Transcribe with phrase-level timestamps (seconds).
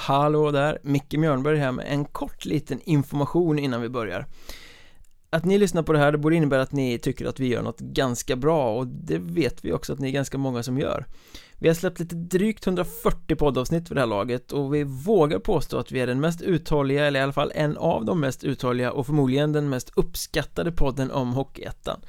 [0.00, 4.26] Hallå där, Micke Mjörnberg här med en kort liten information innan vi börjar.
[5.30, 7.62] Att ni lyssnar på det här, det borde innebära att ni tycker att vi gör
[7.62, 11.06] något ganska bra och det vet vi också att ni är ganska många som gör.
[11.58, 15.78] Vi har släppt lite drygt 140 poddavsnitt för det här laget och vi vågar påstå
[15.78, 18.92] att vi är den mest uthålliga, eller i alla fall en av de mest uthålliga
[18.92, 22.00] och förmodligen den mest uppskattade podden om Hockeyettan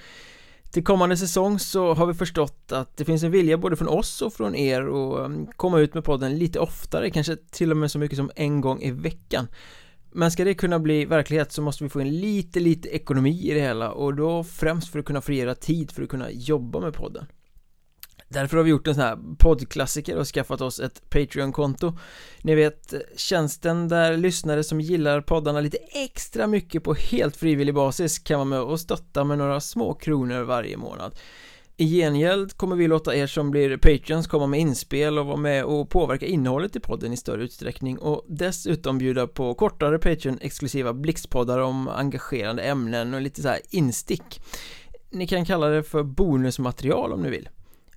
[0.72, 4.22] till kommande säsong så har vi förstått att det finns en vilja både från oss
[4.22, 7.92] och från er att um, komma ut med podden lite oftare, kanske till och med
[7.92, 9.48] så mycket som en gång i veckan.
[10.12, 13.54] Men ska det kunna bli verklighet så måste vi få in lite, lite ekonomi i
[13.54, 16.94] det hela och då främst för att kunna frigöra tid för att kunna jobba med
[16.94, 17.26] podden.
[18.34, 21.98] Därför har vi gjort en sån här poddklassiker och skaffat oss ett Patreon-konto.
[22.41, 27.75] Ni vet, eh, tjänsten där lyssnare som gillar poddarna lite extra mycket på helt frivillig
[27.75, 31.16] basis kan vara med och stötta med några små kronor varje månad.
[31.77, 35.66] I gengäld kommer vi låta er som blir Patreons komma med inspel och vara med
[35.66, 41.59] och påverka innehållet i podden i större utsträckning och dessutom bjuda på kortare Patreon-exklusiva blixtpoddar
[41.59, 44.41] om engagerande ämnen och lite så här instick.
[45.09, 47.50] Ni kan kalla det för bonusmaterial om ni vill.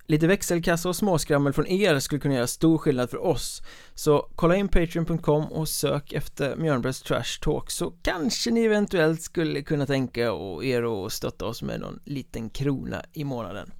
[0.07, 3.61] Lite växelkassa och småskrammel från er skulle kunna göra stor skillnad för oss.
[3.93, 9.61] Så kolla in Patreon.com och sök efter Mjörnbergs Trash Talk så kanske ni eventuellt skulle
[9.61, 10.21] kunna tänka
[10.63, 13.71] er att stötta oss med någon liten krona i månaden.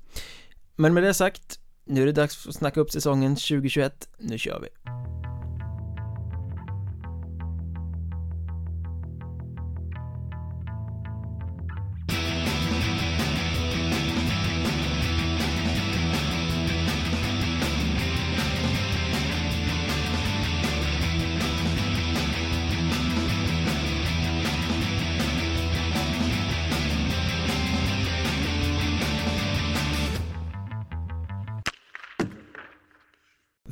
[0.76, 4.60] Men med det sagt, nu är det dags att snacka upp säsongen 2021, nu kör
[4.60, 4.68] vi!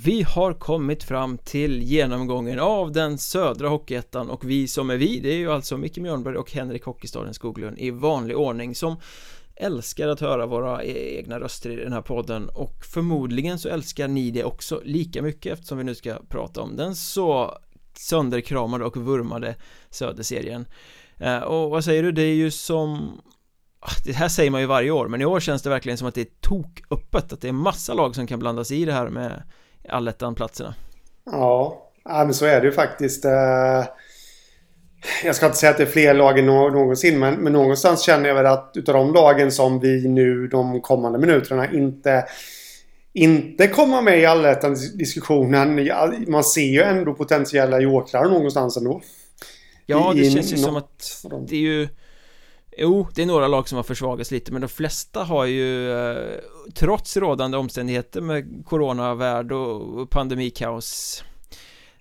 [0.06, 5.20] Vi har kommit fram till genomgången av den södra Hockeyettan och vi som är vi,
[5.20, 8.96] det är ju alltså Micke Mjörnberg och Henrik Hockeystaden Skoglund i vanlig ordning som
[9.56, 14.08] älskar att höra våra e- egna röster i den här podden och förmodligen så älskar
[14.08, 17.58] ni det också lika mycket eftersom vi nu ska prata om den så
[17.94, 19.56] sönderkramade och vurmade
[19.90, 20.66] Söderserien.
[21.18, 23.22] Eh, och vad säger du, det är ju som
[23.80, 26.08] ah, det här säger man ju varje år men i år känns det verkligen som
[26.08, 29.10] att det är toköppet att det är massa lag som kan blandas i det här
[29.10, 29.44] med
[29.90, 30.76] allettan-platserna.
[31.26, 33.26] Ja, men så är det ju faktiskt.
[33.26, 33.86] Eh,
[35.24, 38.28] jag ska inte säga att det är fler lag än någonsin, men, men någonstans känner
[38.28, 42.26] jag väl att utav de lagen som vi nu de kommande minuterna inte
[43.14, 45.90] inte komma med i allettan-diskussionen.
[46.28, 49.02] Man ser ju ändå potentiella jokrar någonstans ändå.
[49.86, 51.88] Ja, det känns ju som att det är ju
[52.78, 56.40] Jo, det är några lag som har försvagats lite men de flesta har ju eh,
[56.74, 61.24] Trots rådande omständigheter med coronavärld och pandemikaos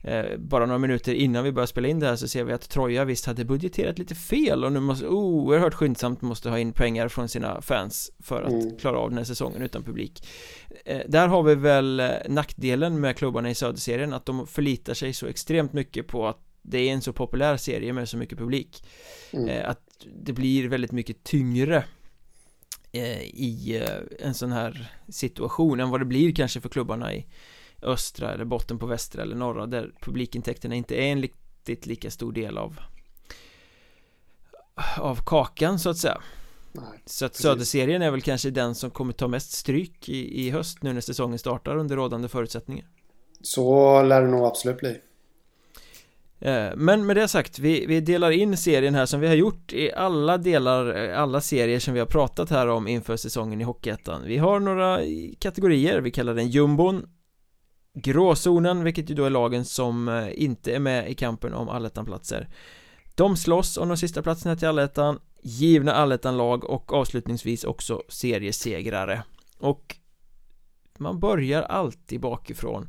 [0.02, 2.68] eh, Bara några minuter innan vi börjar spela in det här så ser vi att
[2.68, 7.08] Troja visst hade budgeterat lite fel och nu måste oerhört skyndsamt måste ha in pengar
[7.08, 8.76] från sina fans för att mm.
[8.76, 10.26] klara av den här säsongen utan publik
[10.84, 15.26] eh, Där har vi väl nackdelen med klubbarna i söderserien att de förlitar sig så
[15.26, 18.84] extremt mycket på att det är en så populär serie med så mycket publik
[19.32, 19.70] mm.
[19.70, 19.80] Att
[20.22, 21.84] det blir väldigt mycket tyngre
[22.92, 27.26] eh, i eh, en sån här situation än vad det blir kanske för klubbarna i
[27.82, 32.32] östra eller botten på västra eller norra där publikintäkterna inte är en riktigt lika stor
[32.32, 32.80] del av
[34.98, 36.20] av kakan så att säga.
[36.72, 40.50] Nej, så att Söderserien är väl kanske den som kommer ta mest stryk i, i
[40.50, 42.86] höst nu när säsongen startar under rådande förutsättningar.
[43.40, 45.00] Så lär det nog absolut bli
[46.42, 49.72] Eh, men med det sagt, vi, vi delar in serien här som vi har gjort
[49.72, 53.64] i alla delar, eh, alla serier som vi har pratat här om inför säsongen i
[53.64, 54.22] Hockeyettan.
[54.26, 55.00] Vi har några
[55.38, 57.06] kategorier, vi kallar den jumbon
[57.94, 62.48] Gråzonen, vilket ju då är lagen som eh, inte är med i kampen om allettanplatser.
[63.14, 69.22] De slåss om de sista platserna till allettan Givna allettanlag och avslutningsvis också seriesegrare.
[69.58, 69.96] Och
[70.98, 72.88] man börjar alltid bakifrån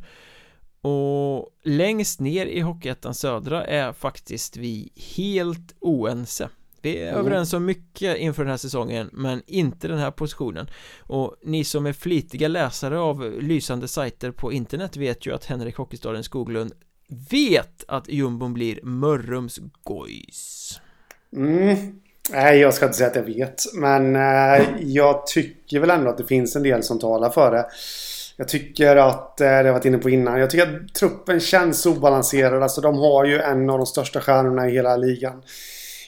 [0.84, 6.50] och längst ner i Hockeyettan Södra är faktiskt vi helt oense
[6.82, 7.20] Vi är mm.
[7.20, 10.68] överens om mycket inför den här säsongen men inte den här positionen
[11.00, 15.78] Och ni som är flitiga läsare av lysande sajter på internet vet ju att Henrik
[15.78, 16.74] Hockeystaden Skoglund
[17.30, 20.80] vet att jumbon blir Mörrums Gojs
[21.36, 22.00] Mm
[22.32, 23.64] Nej, jag ska inte säga att jag vet.
[23.74, 27.66] Men eh, jag tycker väl ändå att det finns en del som talar för det.
[28.38, 31.40] Jag tycker att, eh, det har jag varit inne på innan, jag tycker att truppen
[31.40, 32.64] känns obalanserad.
[32.64, 35.44] Alltså de har ju en av de största stjärnorna i hela ligan.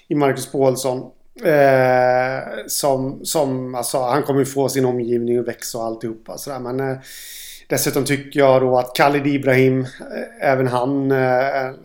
[0.07, 1.11] I Marcus Paulsson.
[1.43, 6.59] Eh, som, som, alltså han kommer ju få sin omgivning att växa och alltihopa sådär.
[6.59, 6.97] Men eh,
[7.67, 11.17] Dessutom tycker jag då att Khalid Ibrahim, eh, även han, eh,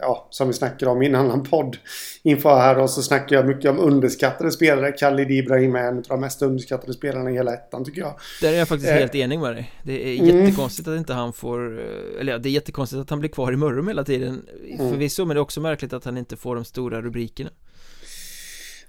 [0.01, 1.77] ja, som vi snackade om i en annan podd
[2.23, 4.93] inför här och så snackar jag mycket om underskattade spelare.
[4.93, 8.15] Khalid Ibrahim är en av de mest underskattade spelarna i hela ettan tycker jag.
[8.41, 8.97] Där är jag faktiskt eh.
[8.97, 9.73] helt enig med dig.
[9.83, 10.27] Det är mm.
[10.27, 11.81] jättekonstigt att inte han får,
[12.21, 14.43] eller ja, det är jättekonstigt att han blir kvar i Mörrum hela tiden.
[14.75, 14.91] Mm.
[14.91, 17.51] Förvisso, men det är också märkligt att han inte får de stora rubrikerna.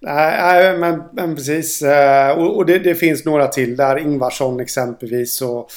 [0.03, 1.83] Nej, men, men precis.
[2.37, 3.97] Och, och det, det, finns några till där.
[3.97, 5.41] Ingvarsson exempelvis.
[5.41, 5.69] Och,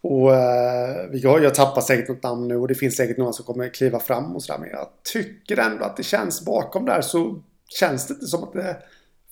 [0.00, 3.44] och eh, jag, jag tappar säkert något namn nu och det finns säkert några som
[3.44, 4.60] kommer kliva fram och sådär.
[4.60, 8.52] Men jag tycker ändå att det känns bakom där så känns det inte som att
[8.52, 8.76] det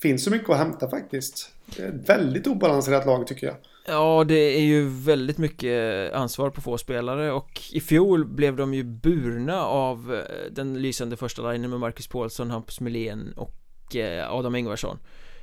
[0.03, 1.51] finns så mycket att hämta faktiskt.
[1.77, 3.57] Det är ett väldigt obalanserat lag tycker jag.
[3.89, 8.75] Ja, det är ju väldigt mycket ansvar på få spelare och i fjol blev de
[8.75, 14.33] ju burna av eh, den lysande första linjen med Marcus Paulsson, Hampus Melén och eh,
[14.33, 14.99] Adam Ingvarsson.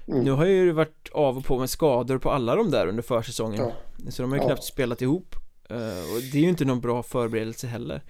[0.07, 0.23] Mm.
[0.23, 3.03] Nu har ju det varit av och på med skador på alla de där under
[3.03, 4.11] försäsongen ja.
[4.11, 4.47] Så de har ju ja.
[4.47, 5.35] knappt spelat ihop
[5.69, 8.01] eh, Och det är ju inte någon bra förberedelse heller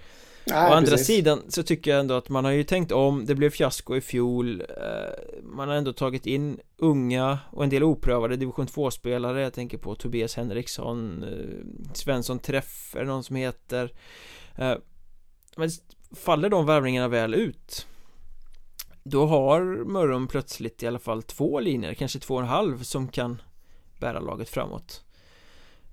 [0.46, 1.06] Nej, Å andra precis.
[1.06, 4.00] sidan så tycker jag ändå att man har ju tänkt om Det blev fiasko i
[4.00, 4.66] fjol eh,
[5.42, 9.94] Man har ändå tagit in unga och en del oprövade division 2-spelare Jag tänker på
[9.94, 13.92] Tobias Henriksson eh, Svensson Träff är det någon som heter
[15.56, 15.70] Men
[16.16, 17.86] faller de värvningarna väl ut
[19.04, 23.08] då har Mörrum plötsligt i alla fall två linjer, kanske två och en halv som
[23.08, 23.42] kan
[24.00, 25.04] bära laget framåt.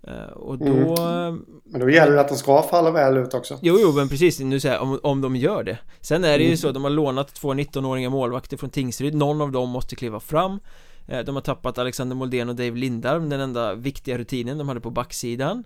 [0.04, 0.96] Eh, och då...
[1.02, 1.46] Mm.
[1.64, 3.60] Men då gäller det att de ska falla väl ut också.
[3.62, 5.78] Jo, jo, men precis, nu säger om, om de gör det.
[6.02, 6.58] Sen är det ju mm.
[6.58, 9.16] så, de har lånat två 19-åriga målvakter från Tingsryd.
[9.16, 10.60] Någon av dem måste kliva fram.
[11.08, 14.82] Eh, De har tappat Alexander Moldén och Dave Lindarm Den enda viktiga rutinen de hade
[14.82, 15.64] på backsidan.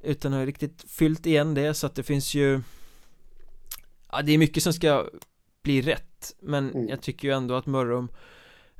[0.00, 2.60] Utan har riktigt fyllt igen det så att det finns ju
[4.12, 5.06] Ja, det är mycket som ska
[5.62, 6.88] bli rätt men mm.
[6.88, 8.08] jag tycker ju ändå att Mörrum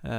[0.03, 0.11] eh,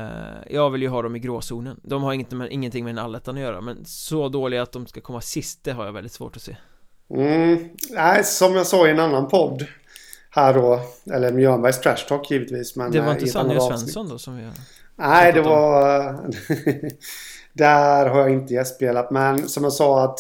[0.49, 3.35] Jag vill ju ha dem i gråzonen De har inget med, ingenting med en allettan
[3.35, 6.35] att göra Men så dåliga att de ska komma sist Det har jag väldigt svårt
[6.35, 6.55] att se
[7.09, 7.69] mm.
[7.89, 9.65] Nej, som jag sa i en annan podd
[10.29, 10.79] Här då
[11.13, 14.53] Eller Mjörnbergs Trash Talk givetvis men Det var inte Sanne Svensson då som vi har
[14.95, 16.13] Nej, det var
[17.53, 20.19] Där har jag inte gästspelat men som jag sa att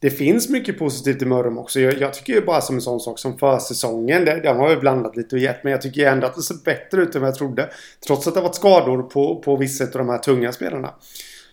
[0.00, 1.80] det finns mycket positivt i Mörrum också.
[1.80, 4.24] Jag, jag tycker ju bara som en sån sak som försäsongen.
[4.24, 5.64] Det, den har ju blandat lite och gett.
[5.64, 7.70] Men jag tycker ändå att det ser bättre ut än vad jag trodde.
[8.06, 10.94] Trots att det har varit skador på, på vissa av de här tunga spelarna.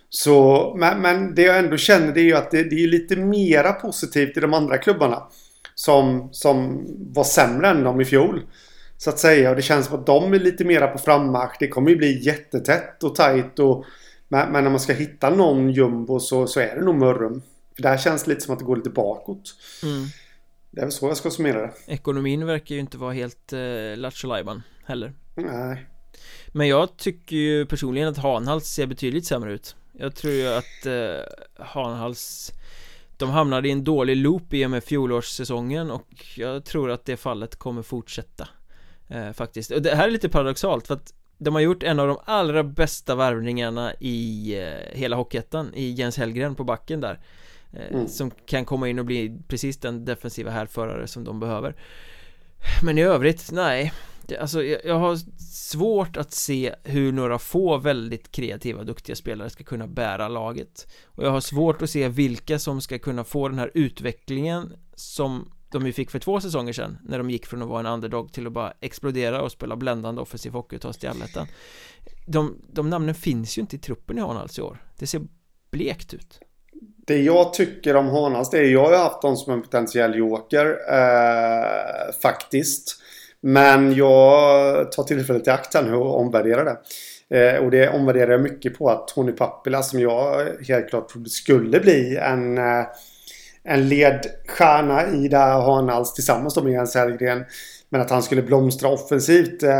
[0.08, 3.16] Så, men, men det jag ändå känner det är ju att det, det är lite
[3.16, 5.22] mera positivt i de andra klubbarna.
[5.74, 8.42] Som, som var sämre än dem i fjol.
[8.96, 9.50] Så att säga.
[9.50, 11.56] Och det känns som att de är lite mera på frammarsch.
[11.60, 13.58] Det kommer ju bli jättetätt och tajt.
[13.58, 13.84] Och,
[14.28, 17.42] men, men när man ska hitta någon jumbo så, så är det nog Mörrum.
[17.76, 19.54] För där känns det lite som att det går lite bakåt.
[19.82, 20.06] Mm.
[20.70, 21.72] Det är väl så jag ska summera det.
[21.86, 24.28] Ekonomin verkar ju inte vara helt eh, lattjo
[24.84, 25.12] heller.
[25.34, 25.86] Nej.
[26.48, 29.76] Men jag tycker ju personligen att Hanhals ser betydligt sämre ut.
[29.92, 32.52] Jag tror ju att eh, Hanhals
[33.16, 37.16] de hamnade i en dålig loop i och med fjolårssäsongen och jag tror att det
[37.16, 38.48] fallet kommer fortsätta
[39.08, 42.08] eh, Faktiskt, och det här är lite paradoxalt för att de har gjort en av
[42.08, 47.20] de allra bästa värvningarna i eh, hela Hockeyettan i Jens Hellgren på backen där
[47.76, 48.08] mm.
[48.08, 51.76] Som kan komma in och bli precis den defensiva härförare som de behöver.
[52.82, 53.92] Men i övrigt, nej.
[54.40, 55.16] Alltså jag, har
[55.50, 60.86] svårt att se hur några få väldigt kreativa duktiga spelare ska kunna bära laget.
[61.04, 65.50] Och jag har svårt att se vilka som ska kunna få den här utvecklingen som
[65.68, 68.32] de ju fick för två säsonger sedan när de gick från att vara en underdog
[68.32, 71.46] till att bara explodera och spela bländande offensiv hockey och ta sig till allettan
[72.26, 74.82] de, de namnen finns ju inte i truppen i alls i år.
[74.98, 75.22] Det ser
[75.70, 76.40] blekt ut
[77.06, 80.66] det jag tycker om Hanals, det är jag har haft dem som en potentiell joker.
[80.88, 82.96] Eh, faktiskt.
[83.40, 86.78] Men jag tar tillfället i akt här nu och omvärderar det.
[87.38, 91.30] Eh, och det omvärderar jag mycket på att Tony Pappila som jag helt klart trodde
[91.30, 92.84] skulle bli en, eh,
[93.64, 97.44] en ledstjärna i det här Hanals tillsammans med Jens Hellgren.
[97.88, 99.62] Men att han skulle blomstra offensivt.
[99.62, 99.72] Eh,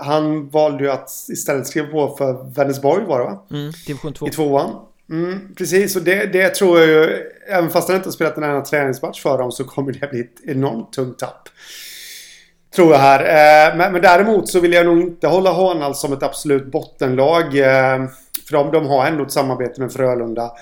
[0.00, 3.46] han valde ju att istället skriva på för Vänersborg var det va?
[3.50, 4.26] Mm, division 2.
[4.26, 4.70] I tvåan.
[5.12, 7.28] Mm, precis, och det, det, tror jag ju...
[7.48, 10.20] Även fast han inte har spelat en enda träningsmatch för dem så kommer det bli
[10.20, 11.48] ett enormt tungt tapp.
[12.74, 13.20] Tror jag här.
[13.20, 17.44] Eh, men, men, däremot så vill jag nog inte hålla Hanal som ett absolut bottenlag.
[17.44, 18.06] Eh,
[18.48, 20.52] för de, de har ändå ett samarbete med Frölunda.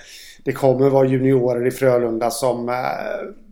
[0.45, 2.75] Det kommer vara juniorer i Frölunda som eh,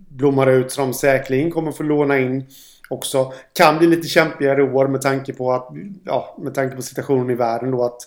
[0.09, 2.47] blommar ut som säkerligen kommer få låna in
[2.89, 3.33] också.
[3.53, 5.69] Kan bli lite kämpigare i år med tanke på att,
[6.05, 7.99] ja, med tanke på situationen i världen då att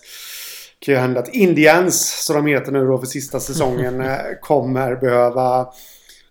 [0.82, 4.96] kan ju hända att Indians, som de heter nu då för sista säsongen, eh, kommer
[4.96, 5.72] behöva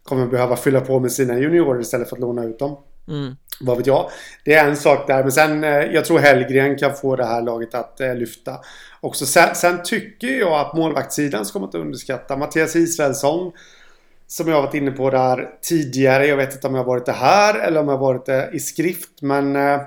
[0.04, 2.78] kommer behöva fylla på med sina juniorer istället för att låna ut dem.
[3.08, 3.36] Mm.
[3.62, 4.10] Vad vet jag.
[4.46, 5.24] Det är en sak där.
[5.24, 8.60] Men sen, eh, jag tror Hellgren kan få det här laget att eh, lyfta.
[9.02, 12.38] Också sen, sen tycker jag att målvaktssidan ska man inte underskatta.
[12.38, 13.52] Mattias Israelsson
[14.28, 16.28] som jag varit inne på där tidigare.
[16.28, 18.50] Jag vet inte om jag har varit det här eller om jag har varit det
[18.54, 19.22] i skrift.
[19.22, 19.82] Men eh,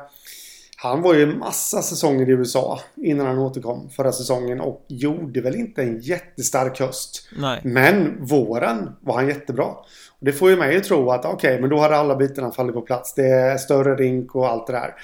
[0.84, 5.40] han var ju en massa säsonger i USA innan han återkom förra säsongen och gjorde
[5.40, 7.28] väl inte en jättestark höst.
[7.38, 7.60] Nej.
[7.64, 9.64] Men våren var han jättebra.
[10.08, 12.50] Och det får ju mig att tro att okej, okay, men då har alla bitarna
[12.50, 13.14] fallit på plats.
[13.14, 14.94] Det är större rink och allt det där.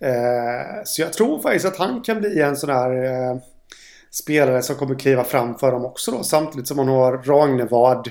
[0.00, 3.36] Eh, så jag tror faktiskt att han kan bli en sån där eh,
[4.10, 6.22] spelare som kommer kliva fram för dem också då.
[6.22, 8.10] Samtidigt som man har Ragnevad,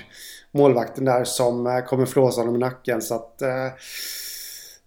[0.52, 3.02] målvakten där, som eh, kommer flåsa honom i nacken.
[3.02, 3.42] Så att...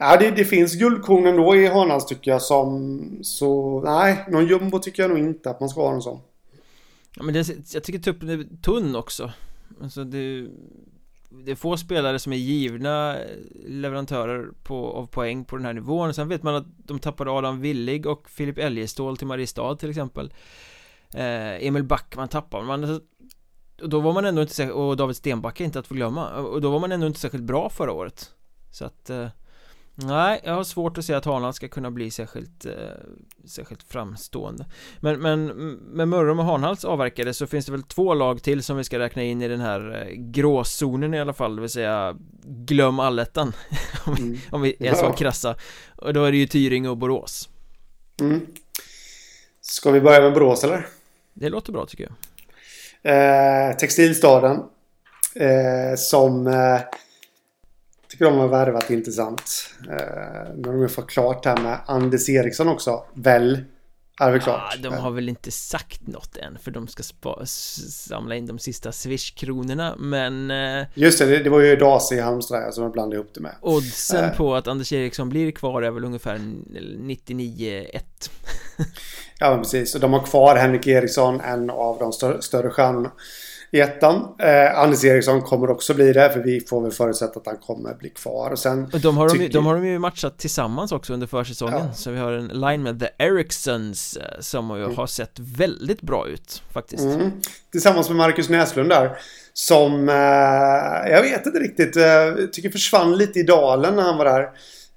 [0.02, 3.20] Ja, det, det finns guldkorn ändå i Hanals tycker jag som...
[3.22, 6.20] Så nej, någon jumbo tycker jag nog inte att man ska ha någon sån.
[7.16, 9.32] Ja, men det, jag tycker tuppen är tunn också.
[9.82, 10.48] Alltså det,
[11.30, 13.16] det är få spelare som är givna
[13.68, 16.14] leverantörer på, av poäng på den här nivån.
[16.14, 20.34] Sen vet man att de tappade Adam Willig och Filip Eljestål till Mariestad till exempel.
[21.14, 22.84] Eh, Emil Backman tappade man.
[22.84, 23.06] Alltså,
[23.82, 26.36] och då var man ändå inte och David Stenbacka inte att få glömma.
[26.36, 28.32] Och då var man ändå inte särskilt bra förra året.
[28.72, 29.28] Så att eh,
[30.06, 32.74] Nej, jag har svårt att se att Haaland ska kunna bli särskilt, eh,
[33.46, 34.66] särskilt framstående
[35.00, 38.78] Men, men med Mörrum och Hanhals avverkade så finns det väl två lag till som
[38.78, 42.16] vi ska räkna in i den här eh, gråzonen i alla fall Det vill säga
[42.44, 43.54] Glöm allettan
[44.06, 44.38] om, mm.
[44.52, 45.56] om vi är så krassa
[45.96, 47.50] Och då är det ju Tyring och Borås
[48.22, 48.46] mm.
[49.62, 50.88] Ska vi börja med Borås eller?
[51.34, 52.12] Det låter bra tycker
[53.02, 54.64] jag eh, Textilstaden
[55.36, 56.82] eh, Som eh,
[58.20, 59.74] tycker de har värvat intressant.
[59.90, 63.04] Eh, nu har de fått klart det här med Anders Eriksson också.
[63.14, 63.64] Väl?
[64.22, 64.78] Är det klart?
[64.82, 67.04] Ja, de har väl inte sagt något än för de ska
[67.46, 72.74] samla in de sista swish-kronorna men eh, Just det, det, var ju Dase i Halmstad
[72.74, 74.38] som jag blandade ihop det med Oddsen eh.
[74.38, 78.00] på att Anders Eriksson blir kvar är väl ungefär 99-1
[79.40, 83.12] Ja men precis, och de har kvar Henrik Eriksson, en av de större, större stjärnorna
[83.72, 84.36] i ettan.
[84.40, 87.94] Eh, Anders Eriksson kommer också bli det för vi får väl förutsätta att han kommer
[87.94, 91.14] bli kvar och sen och de har, de, de har de ju matchat tillsammans också
[91.14, 91.94] under försäsongen ja.
[91.94, 94.96] så vi har en line med The Ericssons eh, som ju mm.
[94.96, 97.32] har sett väldigt bra ut faktiskt mm.
[97.72, 99.18] Tillsammans med Marcus Näslund där
[99.54, 104.26] som eh, jag vet inte riktigt eh, tycker försvann lite i dalen när han var
[104.26, 104.50] där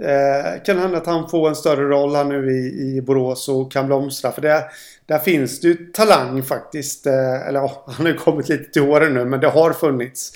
[0.05, 3.73] Eh, kan hända att han får en större roll här nu i, i Borås och
[3.73, 4.33] kan blomstra.
[4.33, 4.65] För det,
[5.07, 7.07] där finns det ju talang faktiskt.
[7.07, 10.33] Eh, eller ja, han har ju kommit lite till åren nu men det har funnits.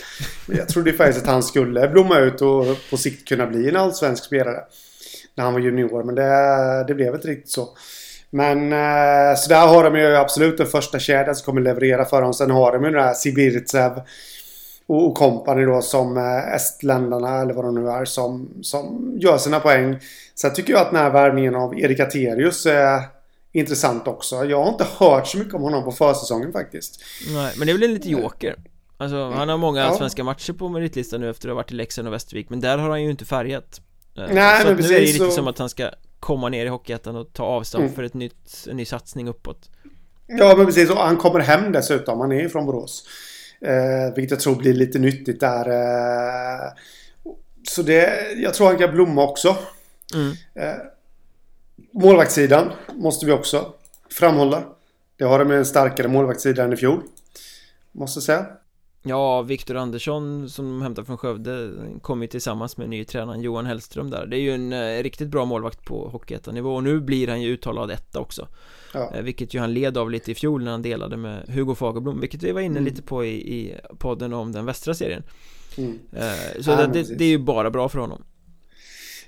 [0.46, 4.25] Jag trodde faktiskt att han skulle blomma ut och på sikt kunna bli en allsvensk
[4.25, 4.61] spelare.
[5.35, 7.68] När han var junior men det, det blev inte riktigt så.
[8.30, 12.16] Men eh, så där har de ju absolut en första kedja som kommer leverera för
[12.16, 12.35] honom.
[12.35, 13.92] Sen har de ju den här Sigvirtsev
[14.87, 19.61] och, company då som eh, estländarna eller vad de nu är som, som gör sina
[19.61, 19.99] poäng.
[20.35, 23.00] Sen tycker jag att den här värvningen av Erik Aterius är
[23.52, 24.45] intressant också.
[24.45, 27.00] Jag har inte hört så mycket om honom på försäsongen faktiskt.
[27.35, 28.57] Nej, men det är väl en lite joker.
[28.97, 29.97] Alltså han har många ja.
[29.97, 32.78] svenska matcher på meritlistan nu efter att ha varit i Leksand och Västervik Men där
[32.78, 33.81] har han ju inte färgat
[34.19, 35.31] eh, Nej så men precis nu är det lite så...
[35.31, 35.90] som att han ska
[36.21, 37.95] komma ner i Hockeyettan och ta avstånd mm.
[37.95, 39.71] för ett nytt, en ny satsning uppåt
[40.26, 43.05] Ja men precis och han kommer hem dessutom, han är ju från Borås
[43.60, 45.68] Eh, vilket jag tror blir lite nyttigt där.
[45.68, 46.72] Eh,
[47.68, 49.56] så det, jag tror han kan blomma också.
[50.14, 50.32] Mm.
[50.54, 50.82] Eh,
[51.92, 53.72] målvaktssidan måste vi också
[54.10, 54.62] framhålla.
[55.16, 57.02] Det har de en starkare målvaktssida än i fjol.
[57.92, 58.46] Måste säga.
[59.08, 61.70] Ja, Viktor Andersson som de hämtar från Skövde
[62.02, 64.26] kom ju tillsammans med ny tränaren Johan Hellström där.
[64.26, 66.75] Det är ju en eh, riktigt bra målvakt på Hockeyettan-nivå.
[66.75, 68.48] Och nu blir han ju uttalad etta också.
[68.94, 69.12] Ja.
[69.14, 72.20] eh, Vilket ju han led av lite i fjol när han delade med Hugo Fagerblom
[72.20, 72.84] Vilket vi var inne mm.
[72.84, 75.22] lite på i, i podden om den västra serien.
[75.76, 75.98] Mm.
[76.12, 78.22] eh, Så ja, det, det, det, är ju bara bra för honom.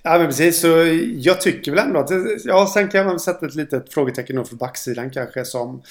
[0.03, 0.69] Ja men precis, så
[1.17, 2.11] jag tycker väl ändå att
[2.45, 5.83] Ja, sen kan man sätta ett litet frågetecken för backsidan kanske som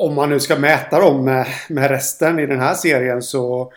[0.00, 3.72] om man nu ska mäta dem med, med resten i den här serien så,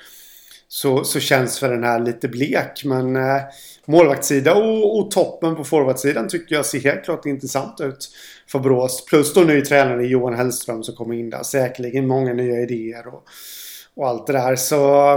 [0.68, 2.82] så, så känns väl den här lite blek.
[2.86, 3.42] Men eh,
[3.86, 8.10] målvaktssida och, och, toppen på forwardsidan tycker jag ser helt klart intressant ut
[8.48, 9.06] för Brås.
[9.06, 11.44] Plus då ny tränare Johan Hellström som kommer in där.
[11.44, 13.24] Säkerligen många nya idéer och,
[13.96, 14.56] och allt det där.
[14.56, 15.14] Så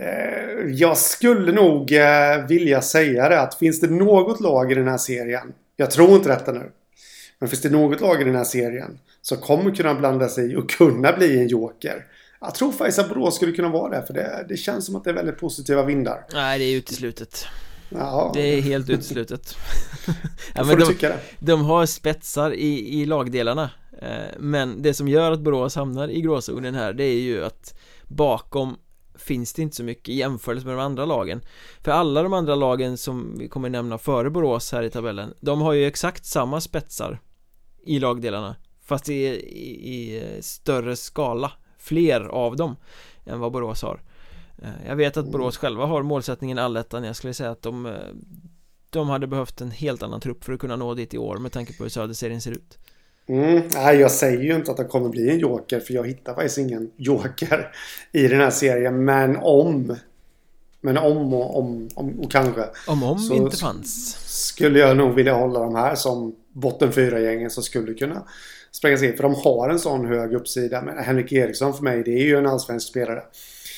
[0.00, 4.88] eh, jag skulle nog eh, vilja säga det att finns det något lag i den
[4.88, 5.52] här serien.
[5.76, 6.70] Jag tror inte detta nu.
[7.38, 10.70] Men finns det något lag i den här serien som kommer kunna blanda sig och
[10.70, 12.06] kunna bli en joker.
[12.40, 15.04] Jag tror faktiskt att Borås skulle kunna vara det för det, det känns som att
[15.04, 16.24] det är väldigt positiva vindar.
[16.32, 17.46] Nej, det är uteslutet.
[17.88, 18.30] Ja.
[18.34, 19.56] Det är helt uteslutet.
[20.54, 23.70] ja, men de, de har spetsar i, i lagdelarna.
[24.02, 27.78] Eh, men det som gör att Borås hamnar i gråzonen här det är ju att
[28.04, 28.76] bakom
[29.18, 31.40] finns det inte så mycket i jämförelse med de andra lagen
[31.84, 35.60] För alla de andra lagen som vi kommer nämna före Borås här i tabellen De
[35.60, 37.20] har ju exakt samma spetsar
[37.84, 38.56] I lagdelarna
[38.88, 42.76] Fast i, i, i större skala Fler av dem
[43.24, 44.00] Än vad Borås har
[44.86, 47.94] Jag vet att Borås själva har målsättningen allettan Jag skulle säga att de
[48.90, 51.52] De hade behövt en helt annan trupp för att kunna nå dit i år med
[51.52, 52.78] tanke på hur Söderserien ser ut
[53.28, 56.34] Mm, nej, jag säger ju inte att det kommer bli en joker för jag hittar
[56.34, 57.72] faktiskt ingen joker
[58.12, 59.04] i den här serien.
[59.04, 59.96] Men om
[60.80, 62.64] men om och, om, om och kanske.
[62.86, 64.16] Om om så inte fanns.
[64.46, 68.22] Skulle jag nog vilja hålla de här som botten fyra gängen som skulle kunna
[68.72, 69.16] sprängas in.
[69.16, 70.82] För de har en sån hög uppsida.
[70.82, 73.22] Men Henrik Eriksson för mig det är ju en allsvensk spelare.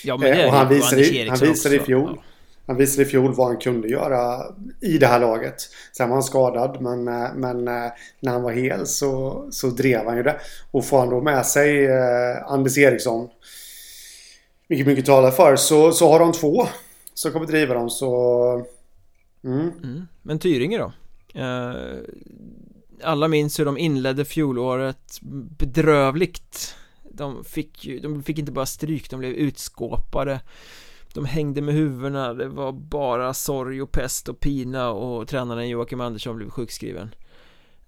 [0.05, 2.13] Ja men det är eh, och han visade, i, han visade i fjol.
[2.17, 2.23] Ja.
[2.67, 4.45] Han visade i fjol vad han kunde göra
[4.81, 5.55] i det här laget.
[5.97, 10.07] Sen var han skadad men, eh, men eh, när han var hel så, så drev
[10.07, 10.37] han ju det.
[10.71, 11.89] Och får han då med sig
[12.47, 13.29] Anders Eriksson
[14.71, 16.67] vilket mycket talar för så, så har de två
[17.15, 18.67] som kommer driva dem så...
[19.45, 19.73] Mm.
[19.83, 20.07] Mm.
[20.23, 20.93] Men Tyringe då?
[23.03, 25.19] Alla minns hur de inledde fjolåret
[25.59, 30.41] bedrövligt De fick ju, de fick inte bara stryk, de blev utskåpade
[31.15, 36.01] De hängde med huvudena, det var bara sorg och pest och pina och tränaren Joakim
[36.01, 37.15] Andersson blev sjukskriven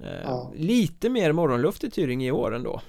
[0.01, 0.53] eh, ja.
[0.57, 2.83] Lite mer morgonluft i Tyringe i år ändå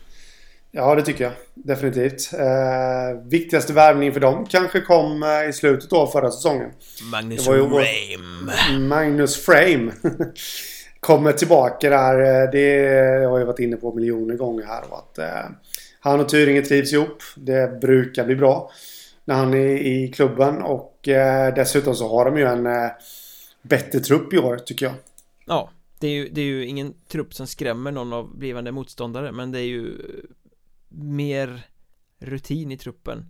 [0.75, 1.33] Ja, det tycker jag.
[1.53, 2.33] Definitivt.
[2.33, 6.69] Eh, viktigaste värvning för dem kanske kom eh, i slutet då förra säsongen.
[7.11, 8.79] Magnus Frame.
[8.79, 9.91] Magnus Frame.
[11.03, 12.19] Kommer tillbaka där.
[12.19, 14.83] Eh, det har jag varit inne på miljoner gånger här.
[14.89, 15.49] Och att, eh,
[15.99, 17.23] han och Tyringe trivs ihop.
[17.35, 18.71] Det brukar bli bra
[19.25, 20.61] när han är i klubben.
[20.61, 22.91] Och eh, dessutom så har de ju en eh,
[23.61, 24.95] bättre trupp i år tycker jag.
[25.45, 25.69] Ja,
[25.99, 29.31] det är, ju, det är ju ingen trupp som skrämmer någon av blivande motståndare.
[29.31, 29.97] Men det är ju
[30.89, 31.65] mer
[32.19, 33.25] rutin i truppen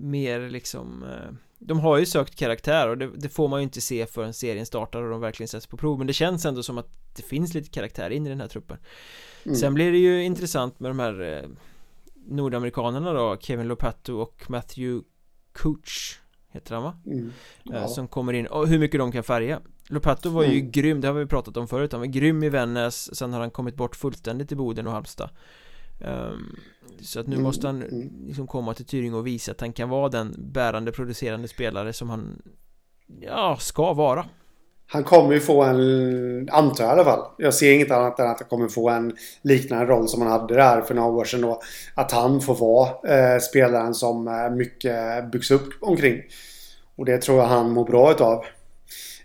[0.00, 1.32] mer liksom eh,
[1.66, 4.66] de har ju sökt karaktär och det, det, får man ju inte se förrän serien
[4.66, 7.54] startar och de verkligen sätts på prov men det känns ändå som att det finns
[7.54, 8.76] lite karaktär in i den här truppen
[9.44, 9.56] mm.
[9.56, 11.48] Sen blir det ju intressant med de här eh,
[12.26, 15.04] Nordamerikanerna då Kevin Lopato och Matthew
[15.52, 16.96] Cooch Heter han va?
[17.06, 17.32] Mm.
[17.72, 17.88] Eh, ja.
[17.88, 20.70] Som kommer in och hur mycket de kan färga Lopato var ju mm.
[20.70, 23.50] grym, det har vi pratat om förut Han var grym i Vännäs Sen har han
[23.50, 25.30] kommit bort fullständigt i Boden och Halmstad
[25.98, 26.56] Um,
[27.00, 28.10] så att nu mm, måste han mm.
[28.26, 32.10] liksom komma till Tyringe och visa att han kan vara den bärande producerande spelare som
[32.10, 32.42] han
[33.20, 34.24] Ja, ska vara.
[34.86, 37.26] Han kommer ju få en, antar jag i alla fall.
[37.38, 40.54] Jag ser inget annat än att han kommer få en liknande roll som han hade
[40.54, 41.60] där för några år sedan då.
[41.94, 46.22] Att han får vara eh, spelaren som eh, mycket byggs upp omkring.
[46.96, 48.44] Och det tror jag han mår bra utav.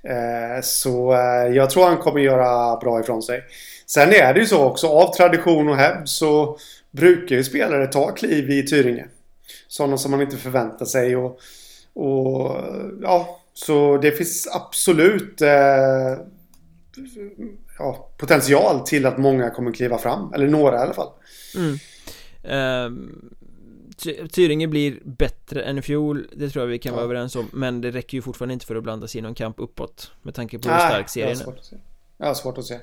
[0.03, 3.43] Eh, Så eh, jag tror han kommer göra bra ifrån sig
[3.89, 6.57] Sen är det ju så också av tradition och hävd så
[6.91, 9.07] brukar ju spelare ta kliv i Tyringe.
[9.67, 11.39] Sådana som man inte förväntar sig och,
[11.93, 12.55] och
[13.01, 16.19] ja, så det finns absolut eh,
[17.79, 20.33] ja, potential till att många kommer kliva fram.
[20.33, 21.09] Eller några i alla fall.
[21.55, 21.77] Mm.
[22.85, 23.31] Um...
[24.31, 26.95] Tyringe blir bättre än i fjol, det tror jag vi kan ja.
[26.95, 29.35] vara överens om Men det räcker ju fortfarande inte för att blanda sig i någon
[29.35, 31.55] kamp uppåt Med tanke på hur stark serien är
[32.17, 32.79] Jag har svårt att se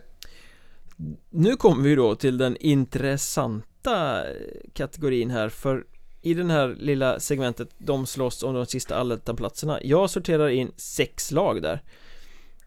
[1.31, 4.25] nu kommer vi då till den intressanta
[4.73, 5.87] kategorin här för
[6.23, 11.31] i den här lilla segmentet De slåss om de sista allettan-platserna Jag sorterar in sex
[11.31, 11.83] lag där.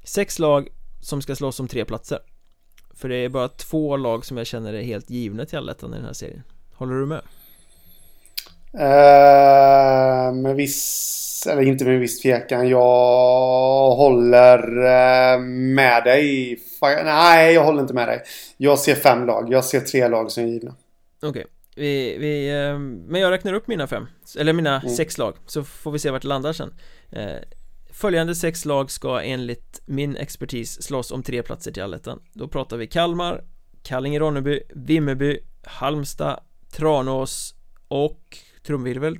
[0.04, 0.68] Sex lag
[1.02, 2.20] som ska slåss om tre platser.
[2.94, 5.98] För det är bara två lag som jag känner är helt givna till allettan i
[5.98, 6.44] den här serien.
[6.74, 7.22] Håller du med?
[8.80, 12.70] Uh, med viss, eller inte med viss tvekan.
[12.70, 16.60] Jag håller uh, med dig.
[16.82, 18.22] Nej, jag håller inte med dig.
[18.58, 19.48] Jag ser fem lag.
[19.52, 20.76] Jag ser tre lag som är givna.
[21.22, 21.30] Okej.
[21.30, 21.46] Okay.
[21.76, 24.08] Vi, vi, uh, men jag räknar upp mina fem.
[24.40, 24.96] Eller mina mm.
[24.96, 25.36] sex lag.
[25.46, 26.74] Så får vi se vart det landar sen.
[27.92, 32.20] Följande sex lag ska enligt min expertis slåss om tre platser till allettan.
[32.34, 33.44] Då pratar vi Kalmar,
[33.84, 36.40] Kallinge-Ronneby, Vimmerby, Halmstad,
[36.72, 37.56] Tranås
[37.88, 38.38] och
[38.68, 39.18] trumvirvel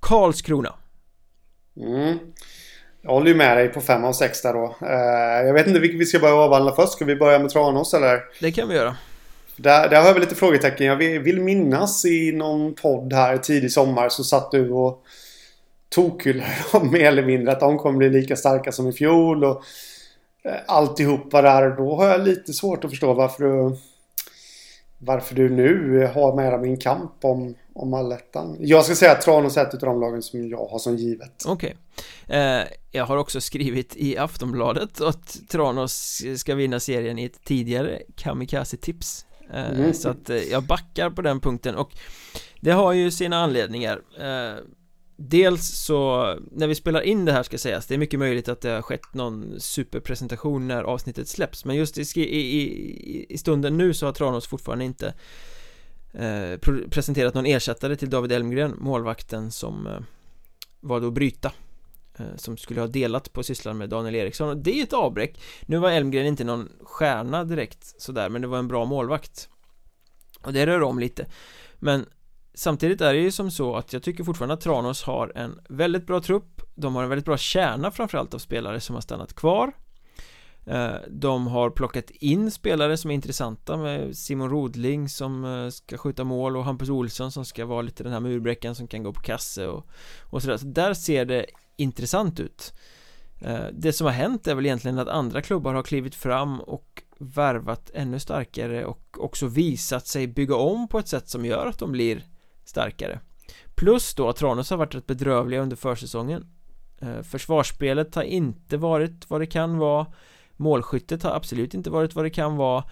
[0.00, 0.74] Karlskrona
[1.76, 2.18] mm.
[3.02, 5.80] Jag håller ju med dig på fem av sex där då uh, Jag vet inte
[5.80, 8.20] vilket vi ska börja avhandla först Ska vi börja med Tranås eller?
[8.40, 8.96] Det kan vi göra
[9.56, 13.36] där, där har jag väl lite frågetecken Jag vill, vill minnas i någon podd här
[13.38, 15.02] tidig sommar så satt du och
[15.88, 19.64] tokhyllade dem mer eller mindre att de kommer bli lika starka som i fjol och
[20.46, 21.76] uh, alltihopa där.
[21.76, 23.76] Då har jag lite svårt att förstå varför du
[24.98, 28.56] varför du nu har med dem i en kamp om, om allettan.
[28.60, 31.42] Jag ska säga att Tranås är ett av de lagen som jag har som givet.
[31.46, 31.76] Okej.
[32.26, 32.38] Okay.
[32.38, 38.02] Eh, jag har också skrivit i Aftonbladet att Tranås ska vinna serien i ett tidigare
[38.16, 39.26] Kamikaze-tips.
[39.52, 39.94] Eh, mm.
[39.94, 41.90] Så att eh, jag backar på den punkten och
[42.60, 44.00] det har ju sina anledningar.
[44.20, 44.58] Eh,
[45.16, 48.60] Dels så, när vi spelar in det här ska sägas, det är mycket möjligt att
[48.60, 53.94] det har skett någon superpresentation när avsnittet släpps Men just i, i, i stunden nu
[53.94, 55.14] så har Tranås fortfarande inte
[56.14, 56.58] eh,
[56.90, 59.98] presenterat någon ersättare till David Elmgren, målvakten som eh,
[60.80, 61.52] var då bryta
[62.18, 64.48] eh, som skulle ha delat på sysslan med Daniel Eriksson.
[64.48, 65.40] Och det är ett avbräck.
[65.66, 69.48] Nu var Elmgren inte någon stjärna direkt sådär men det var en bra målvakt.
[70.42, 71.26] Och det rör om lite.
[71.78, 72.06] Men
[72.56, 76.06] Samtidigt är det ju som så att jag tycker fortfarande att Tranås har en väldigt
[76.06, 76.62] bra trupp.
[76.74, 79.72] De har en väldigt bra kärna framförallt av spelare som har stannat kvar.
[80.66, 85.98] Eh, de har plockat in spelare som är intressanta med Simon Rodling som eh, ska
[85.98, 89.12] skjuta mål och Hampus Olsson som ska vara lite den här murbräckan som kan gå
[89.12, 89.86] på kasse och,
[90.22, 90.56] och sådär.
[90.56, 91.46] Så där ser det
[91.76, 92.72] intressant ut.
[93.40, 97.02] Eh, det som har hänt är väl egentligen att andra klubbar har klivit fram och
[97.18, 101.78] värvat ännu starkare och också visat sig bygga om på ett sätt som gör att
[101.78, 102.24] de blir
[102.64, 103.20] starkare.
[103.74, 106.46] Plus då att Tranås har varit rätt bedrövliga under försäsongen.
[107.22, 110.06] Försvarsspelet har inte varit vad det kan vara.
[110.56, 112.84] Målskyttet har absolut inte varit vad det kan vara.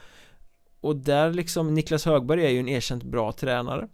[0.80, 3.88] Och där liksom Niklas Högberg är ju en erkänt bra tränare.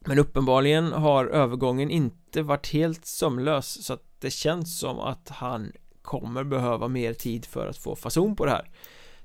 [0.00, 5.72] Men uppenbarligen har övergången inte varit helt sömlös så att det känns som att han
[6.02, 8.70] kommer behöva mer tid för att få fason på det här.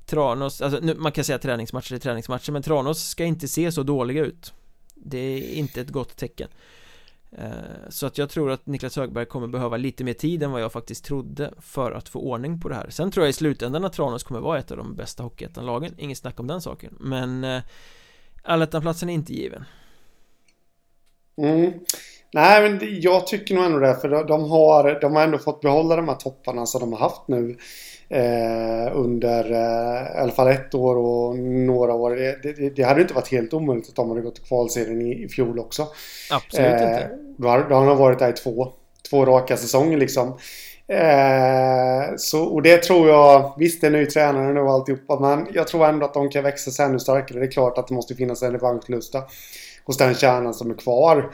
[0.05, 3.83] Tranås, alltså nu, man kan säga träningsmatcher är träningsmatcher men Tranås ska inte se så
[3.83, 4.53] dåliga ut.
[4.95, 6.49] Det är inte ett gott tecken.
[7.31, 10.61] Eh, så att jag tror att Niklas Högberg kommer behöva lite mer tid än vad
[10.61, 12.89] jag faktiskt trodde för att få ordning på det här.
[12.89, 15.93] Sen tror jag i slutändan att Tranås kommer vara ett av de bästa Hockeyettan-lagen.
[15.97, 16.97] Inget snack om den saken.
[16.99, 17.61] Men eh,
[18.43, 19.63] Allettan-platsen är inte given.
[21.37, 21.73] Mm.
[22.33, 25.95] Nej men jag tycker nog ändå det för de har, de har ändå fått behålla
[25.95, 27.57] de här topparna som de har haft nu
[28.09, 32.15] eh, under eh, i alla fall ett år och några år.
[32.15, 35.23] Det, det, det, hade inte varit helt omöjligt att de hade gått till kvalserien i,
[35.23, 35.87] i fjol också.
[36.31, 37.09] Absolut eh, inte.
[37.37, 38.67] Då har, då har de varit där i två,
[39.09, 40.37] två raka säsonger liksom.
[40.87, 45.47] Eh, så, och det tror jag, visst det är ny tränare nu och alltihopa, men
[45.53, 47.39] jag tror ändå att de kan växa sig ännu starkare.
[47.39, 49.23] Det är klart att det måste finnas en revanschlusta
[49.85, 51.31] hos den kärnan som är kvar.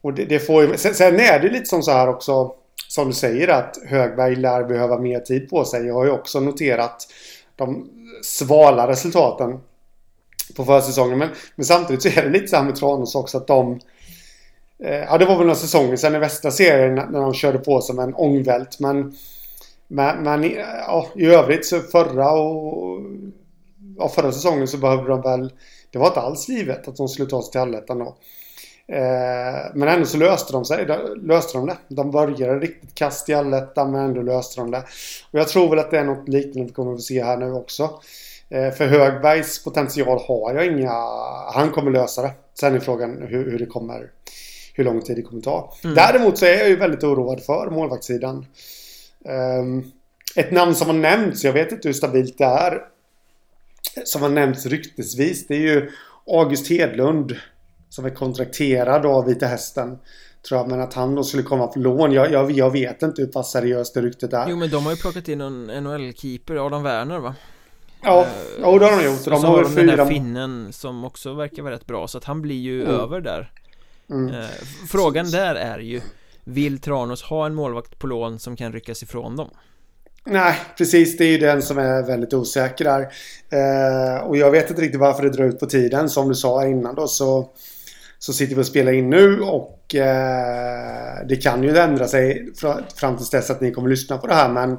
[0.00, 2.54] Och det, det får ju, sen, sen är det lite som så här också
[2.88, 5.86] som du säger att Högberg lär behöva mer tid på sig.
[5.86, 7.08] Jag har ju också noterat
[7.56, 7.90] de
[8.22, 9.60] svala resultaten
[10.56, 11.18] på försäsongen.
[11.18, 13.80] Men, men samtidigt så är det lite så här med Tranås också att de...
[14.84, 17.80] Eh, ja, det var väl några säsonger sedan i västra serien när de körde på
[17.80, 18.80] som en ångvält.
[18.80, 19.16] Men,
[19.88, 20.42] men, men
[20.86, 23.00] ja, i övrigt så förra och...
[23.98, 25.52] Ja, förra säsongen så behövde de väl...
[25.90, 28.16] Det var inte alls givet att de skulle ta sig till allettan då.
[28.92, 30.86] Eh, men ändå så löste de sig.
[31.22, 31.76] Löste de det.
[31.88, 34.82] De började riktigt kast i allettan men ändå löste de det.
[35.30, 37.36] Och jag tror väl att det är något liknande vi kommer att få se här
[37.36, 37.90] nu också.
[38.48, 40.92] Eh, för Högbergs potential har jag inga...
[41.54, 42.30] Han kommer lösa det.
[42.60, 44.10] Sen är frågan hur, hur det kommer...
[44.74, 45.74] Hur lång tid det kommer ta.
[45.84, 45.94] Mm.
[45.94, 48.46] Däremot så är jag ju väldigt oroad för målvaktssidan.
[49.60, 49.92] Um,
[50.36, 52.82] ett namn som har nämnts, jag vet inte hur stabilt det är.
[54.04, 55.90] Som har nämnts ryktesvis, det är ju
[56.26, 57.36] August Hedlund
[57.88, 59.98] som är kontrakterad av Vita Hästen.
[60.48, 62.12] Tror jag, men att han då skulle komma på lån.
[62.12, 64.46] Jag, jag, jag vet inte hur pass seriöst det ryktet är.
[64.48, 67.34] Jo, men de har ju plockat in en NHL-keeper, Adam Werner va?
[68.02, 68.26] Ja,
[68.58, 69.24] uh, oh, det har de gjort.
[69.24, 72.24] De har, har de den där finnen som också verkar vara rätt bra, så att
[72.24, 72.94] han blir ju mm.
[72.94, 73.52] över där.
[74.10, 74.34] Mm.
[74.34, 74.46] Uh,
[74.88, 76.00] frågan där är ju,
[76.44, 79.50] vill Tranås ha en målvakt på lån som kan ryckas ifrån dem?
[80.24, 81.16] Nej, precis.
[81.16, 83.00] Det är ju den som är väldigt osäker där.
[83.00, 86.08] Uh, och jag vet inte riktigt varför det drar ut på tiden.
[86.08, 87.50] Som du sa innan då så
[88.18, 92.52] så sitter vi och spelar in nu och eh, det kan ju ändra sig
[92.96, 94.78] fram tills dess att ni kommer lyssna på det här men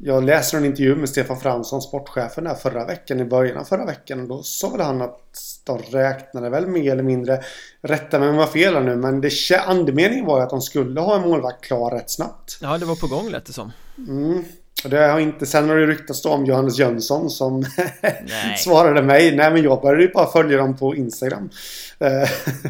[0.00, 3.84] jag läser en intervju med Stefan Fransson, sportchefen där förra veckan, i början av förra
[3.84, 4.20] veckan.
[4.20, 5.20] Och då sa väl han att
[5.64, 7.42] de räknade väl mer eller mindre,
[7.80, 9.30] rätta mig om jag har fel nu, men det,
[9.66, 12.58] andemeningen var ju att de skulle ha en målvakt klar rätt snabbt.
[12.60, 13.72] Ja, det var på gång lät det som.
[13.98, 14.44] Mm.
[14.84, 17.64] Det har inte, sen har det ryktats om Johannes Jönsson som
[18.58, 19.36] svarade mig.
[19.36, 21.50] Nej men jag började ju bara följa dem på Instagram.
[21.98, 22.28] Eh,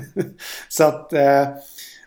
[0.69, 1.13] så att...
[1.13, 1.49] Eh,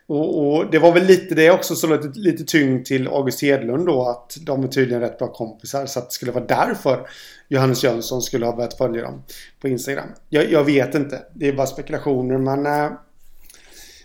[0.07, 3.85] och, och, det var väl lite det också som lite, lite tyngd till August Hedlund
[3.85, 5.85] då att de är tydligen rätt bra kompisar.
[5.85, 7.07] Så att det skulle vara därför
[7.47, 9.23] Johannes Jönsson skulle ha börjat följa dem
[9.61, 10.07] på Instagram.
[10.29, 11.19] Jag, jag vet inte.
[11.33, 12.65] Det är bara spekulationer men...
[12.65, 12.91] Eh,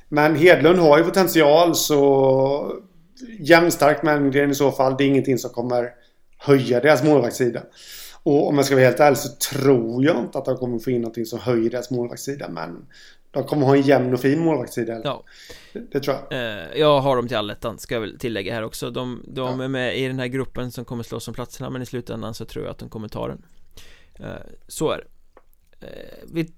[0.08, 2.72] men Hedlund har ju potential så
[3.38, 4.94] jämnstarkt med Elmgren i så fall.
[4.98, 5.90] Det är ingenting som kommer
[6.38, 7.62] höja deras målvaktssida.
[8.22, 10.90] Och om jag ska vara helt ärlig så tror jag inte att de kommer få
[10.90, 12.48] in någonting som höjer deras målvaktssida.
[12.48, 12.86] Men
[13.30, 15.00] de kommer ha en jämn och fin målvaktssida.
[15.04, 15.24] Ja.
[15.72, 16.40] Det, det, tror jag.
[16.40, 18.90] Eh, jag har dem till allettan, ska jag väl tillägga här också.
[18.90, 19.64] De, de ja.
[19.64, 21.70] är med i den här gruppen som kommer slåss om platserna.
[21.70, 23.42] Men i slutändan så tror jag att de kommer ta den.
[24.14, 24.26] Eh,
[24.68, 25.06] så är det.
[25.86, 26.52] Eh, vi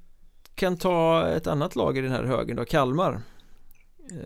[0.55, 3.21] kan ta ett annat lag i den här högen då, Kalmar.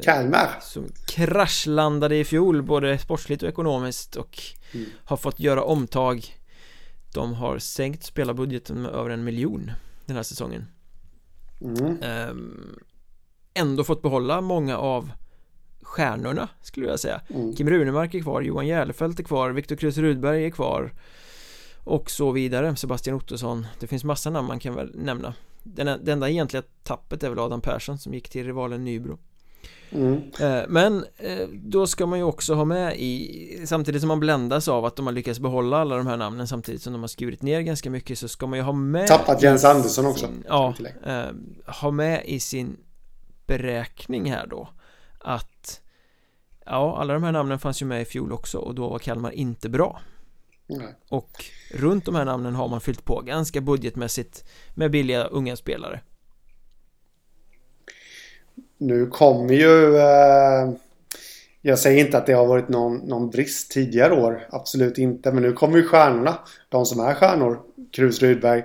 [0.03, 0.59] Kalmar.
[0.61, 4.42] Som kraschlandade i fjol både sportsligt och ekonomiskt och
[4.73, 4.87] mm.
[5.05, 6.37] har fått göra omtag.
[7.14, 9.73] De har sänkt spelarbudgeten med över en miljon
[10.07, 10.66] den här säsongen.
[11.61, 12.03] Mm.
[12.31, 12.79] um,
[13.55, 15.11] Ändå fått behålla många av
[15.83, 17.21] stjärnorna skulle jag säga.
[17.29, 17.55] Mm.
[17.55, 20.92] Kim Runemark är kvar, Johan Järlefelt är kvar, Viktor Krus Rudberg är kvar
[21.85, 23.66] Och så vidare, Sebastian Ottosson.
[23.81, 25.35] Det finns massa namn man kan väl nämna.
[25.62, 29.18] Den, det enda egentliga tappet är väl Adam Persson som gick till rivalen Nybro
[29.94, 30.22] Mm.
[30.40, 34.68] Eh, men eh, då ska man ju också ha med i Samtidigt som man bländas
[34.68, 37.42] av att de har lyckats behålla alla de här namnen Samtidigt som de har skurit
[37.42, 40.74] ner ganska mycket så ska man ju ha med Tappat Jens Andersson också sin, Ja,
[41.05, 41.26] eh,
[41.81, 42.76] ha med i sin
[43.46, 44.68] beräkning här då
[45.18, 45.81] Att
[46.66, 49.31] Ja, alla de här namnen fanns ju med i fjol också och då var Kalmar
[49.31, 50.00] inte bra
[50.66, 50.94] Nej.
[51.09, 56.00] Och runt de här namnen har man fyllt på ganska budgetmässigt med billiga unga spelare
[58.87, 59.97] nu kommer ju...
[59.97, 60.71] Eh,
[61.64, 64.47] jag säger inte att det har varit någon, någon brist tidigare år.
[64.51, 65.33] Absolut inte.
[65.33, 66.38] Men nu kommer ju stjärnorna.
[66.68, 67.61] De som är stjärnor.
[67.92, 68.64] Krus Rydberg.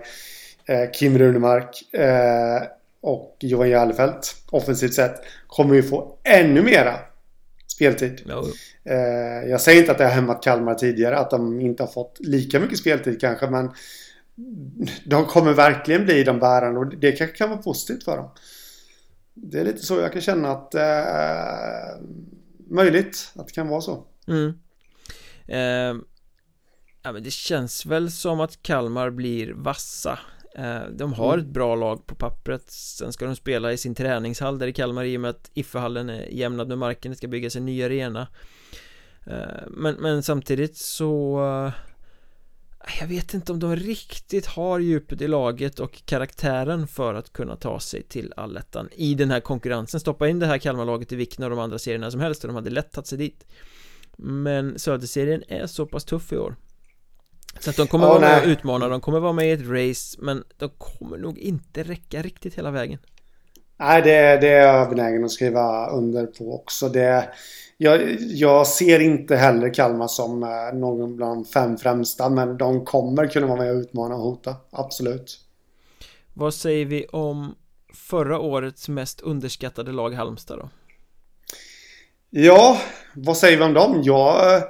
[0.66, 1.94] Eh, Kim Runemark.
[1.94, 2.68] Eh,
[3.02, 4.36] och Johan Järlefelt.
[4.52, 5.16] Offensivt sett.
[5.48, 6.94] Kommer ju få ännu mera
[7.68, 8.22] speltid.
[8.26, 8.44] No.
[8.92, 11.18] Eh, jag säger inte att det har hämmat Kalmar tidigare.
[11.18, 13.48] Att de inte har fått lika mycket speltid kanske.
[13.48, 13.72] Men
[15.06, 16.80] de kommer verkligen bli de bärande.
[16.80, 18.30] Och det kanske kan vara positivt för dem
[19.44, 22.04] det är lite så jag kan känna att eh,
[22.70, 24.06] möjligt att det kan vara så.
[24.28, 24.54] Mm.
[25.48, 26.04] Eh,
[27.02, 30.20] ja, men det känns väl som att Kalmar blir vassa.
[30.56, 31.46] Eh, de har mm.
[31.46, 32.72] ett bra lag på pappret.
[32.72, 36.10] Sen ska de spela i sin träningshall där i Kalmar i och med att Ifehallen
[36.10, 37.12] är jämnad med marken.
[37.12, 38.28] Det ska byggas en ny arena.
[39.26, 41.40] Eh, men, men samtidigt så
[43.00, 47.56] jag vet inte om de riktigt har djupet i laget och karaktären för att kunna
[47.56, 50.00] ta sig till allettan i den här konkurrensen.
[50.00, 52.56] Stoppa in det här Kalmarlaget i vilken av de andra serierna som helst och de
[52.56, 53.46] hade lätt tagit sig dit.
[54.18, 56.56] Men Söderserien är så pass tuff i år.
[57.60, 59.68] Så att de kommer oh, vara med och utmana, de kommer vara med i ett
[59.68, 63.00] race Men de kommer nog inte räcka riktigt hela vägen.
[63.80, 66.90] Nej, det, det är jag benägen att skriva under på också.
[66.90, 67.30] Det
[67.78, 72.86] jag, jag, ser inte heller Kalmar som eh, någon bland de fem främsta men de
[72.86, 75.40] kommer kunna vara med och utmana och hota, absolut.
[76.34, 77.56] Vad säger vi om
[77.94, 80.70] förra årets mest underskattade lag Halmstad då?
[82.30, 82.78] Ja,
[83.16, 84.02] vad säger vi om dem?
[84.04, 84.62] Jag,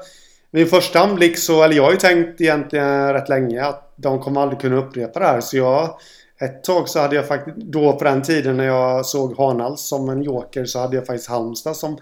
[0.52, 4.42] vid första anblick så, eller jag har ju tänkt egentligen rätt länge att de kommer
[4.42, 6.00] aldrig kunna upprepa det här så jag
[6.40, 10.10] ett tag så hade jag faktiskt, då på den tiden när jag såg Hanals som
[10.10, 11.98] en joker så hade jag faktiskt Halmstad som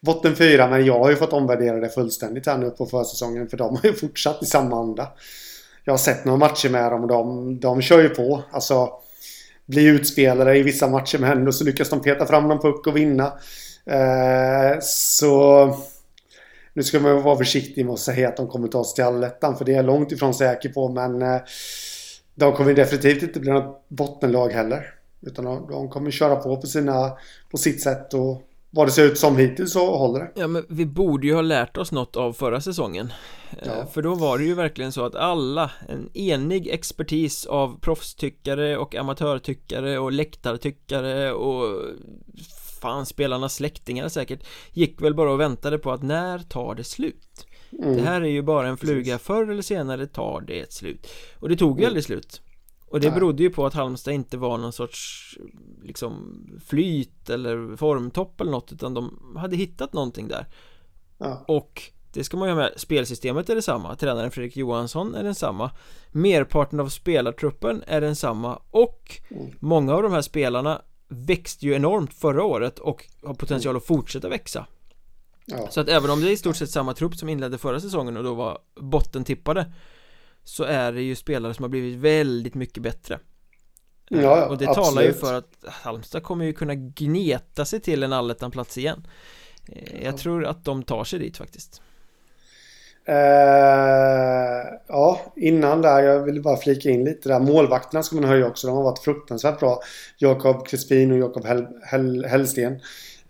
[0.00, 0.68] botten fyra.
[0.68, 3.48] Men jag har ju fått omvärdera det fullständigt här nu på försäsongen.
[3.48, 5.08] För de har ju fortsatt i samma anda.
[5.84, 8.42] Jag har sett några matcher med dem och de, de kör ju på.
[8.50, 8.92] Alltså
[9.66, 12.96] blir utspelare i vissa matcher men ändå så lyckas de peta fram någon puck och
[12.96, 13.32] vinna.
[13.86, 15.76] Eh, så
[16.72, 19.56] nu ska man vara försiktig med att säga att de kommer ta sig till allettan
[19.56, 21.40] för det är jag långt ifrån säker på men eh,
[22.34, 24.94] de kommer definitivt inte bli något bottenlag heller.
[25.20, 27.12] Utan de, de kommer köra på på, sina,
[27.50, 30.66] på sitt sätt och vad det ser ut som hittills så håller det Ja men
[30.68, 33.12] vi borde ju ha lärt oss något av förra säsongen
[33.64, 33.72] ja.
[33.72, 38.76] Eh, för då var det ju verkligen så att alla, en enig expertis av proffstyckare
[38.76, 41.84] och amatörtyckare och läktartyckare och
[42.80, 47.46] fan spelarnas släktingar säkert Gick väl bara och väntade på att när tar det slut?
[47.72, 47.96] Mm.
[47.96, 49.26] Det här är ju bara en fluga, Precis.
[49.26, 51.06] förr eller senare tar det ett slut
[51.38, 51.88] Och det tog ju mm.
[51.88, 52.40] aldrig slut
[52.90, 55.38] och det berodde ju på att Halmstad inte var någon sorts
[55.82, 60.46] liksom flyt eller formtopp eller något utan de hade hittat någonting där.
[61.18, 61.44] Ja.
[61.48, 63.96] Och det ska man ju ha med, spelsystemet är detsamma.
[63.96, 65.70] Tränaren Fredrik Johansson är densamma.
[66.12, 68.62] Merparten av spelartruppen är densamma.
[68.70, 69.50] Och mm.
[69.60, 74.28] många av de här spelarna växte ju enormt förra året och har potential att fortsätta
[74.28, 74.66] växa.
[75.46, 75.68] Ja.
[75.70, 78.16] Så att även om det är i stort sett samma trupp som inledde förra säsongen
[78.16, 79.72] och då var bottentippade
[80.44, 83.18] så är det ju spelare som har blivit väldigt mycket bättre.
[84.08, 84.86] Ja, och det absolut.
[84.86, 89.06] talar ju för att Halmstad kommer ju kunna gneta sig till en allettan-plats igen.
[89.68, 91.82] Eh, Jag tror att de tar sig dit faktiskt.
[93.08, 93.14] Uh,
[94.88, 97.40] Ja, innan där, jag vill bara flika in lite där.
[97.40, 99.80] Målvakterna ska man höja också, de har varit fruktansvärt bra.
[100.18, 102.80] Jakob Crispin och Jakob Hell, Hell, Hellsten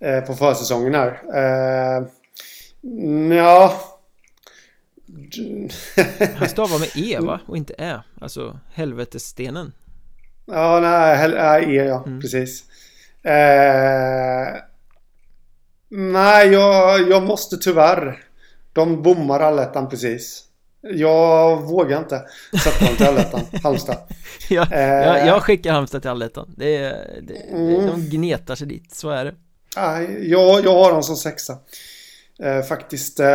[0.05, 1.09] uh, På försäsongen här.
[1.99, 2.07] Uh,
[3.37, 3.73] Ja
[6.35, 7.39] Han stavar med E va?
[7.45, 8.03] Och inte Ä.
[8.21, 9.73] Alltså helvetesstenen.
[10.45, 12.21] Ja, nej, nej E ja, mm.
[12.21, 12.63] precis.
[13.23, 14.61] Eh,
[15.93, 18.23] Nej, jag, jag måste tyvärr.
[18.73, 20.43] De bommar allettan precis.
[20.81, 22.23] Jag vågar inte
[22.63, 23.97] sätta dem till allettan, Halmstad.
[24.49, 26.53] Ja, eh, jag, jag skickar Halmstad till allettan.
[26.57, 26.79] Det,
[27.21, 27.87] det, mm.
[27.87, 29.33] De gnetar sig dit, så är det.
[29.77, 31.57] Nej, jag, jag har dem som sexa
[32.39, 33.19] Eh, faktiskt.
[33.19, 33.27] Eh,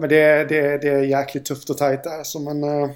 [0.00, 2.24] men det, det, det är jäkligt tufft och tajt där.
[2.24, 2.90] Så man, eh,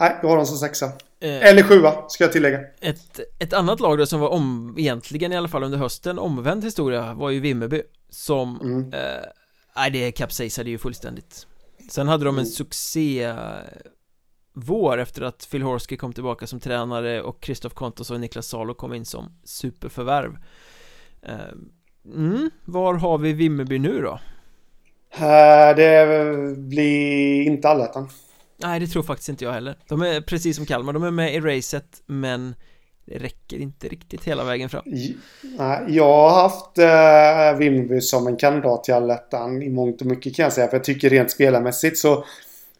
[0.00, 0.86] nej, jag har dem som sexa.
[1.20, 5.32] Eh, Eller sjua, ska jag tillägga ett, ett annat lag då som var om, egentligen
[5.32, 8.92] i alla fall under hösten, omvänd historia var ju Vimmerby Som, mm.
[8.92, 9.24] eh,
[9.76, 11.46] nej det kapsejsade ju fullständigt
[11.90, 12.46] Sen hade de en mm.
[12.46, 13.34] succé
[14.54, 18.74] vår efter att Phil Horsky kom tillbaka som tränare och Kristoff Kontos och Niklas Salo
[18.74, 20.38] kom in som superförvärv
[21.22, 21.38] eh,
[22.14, 24.20] mm, Var har vi Vimmerby nu då?
[25.18, 26.06] Uh, det
[26.56, 28.08] blir inte allettan
[28.56, 31.34] Nej det tror faktiskt inte jag heller De är precis som Kalmar, de är med
[31.34, 32.54] i racet men
[33.06, 34.82] det räcker inte riktigt hela vägen fram
[35.88, 40.42] jag har haft uh, Vimmerby som en kandidat till allettan i mångt och mycket kan
[40.42, 42.24] jag säga för jag tycker rent spelarmässigt så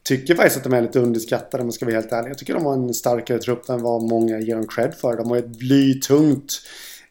[0.04, 2.30] tycker faktiskt att de är lite underskattade om man ska vara helt ärlig.
[2.30, 5.16] Jag tycker de har en starkare trupp än vad många ger dem cred för.
[5.16, 6.52] De har ett blytungt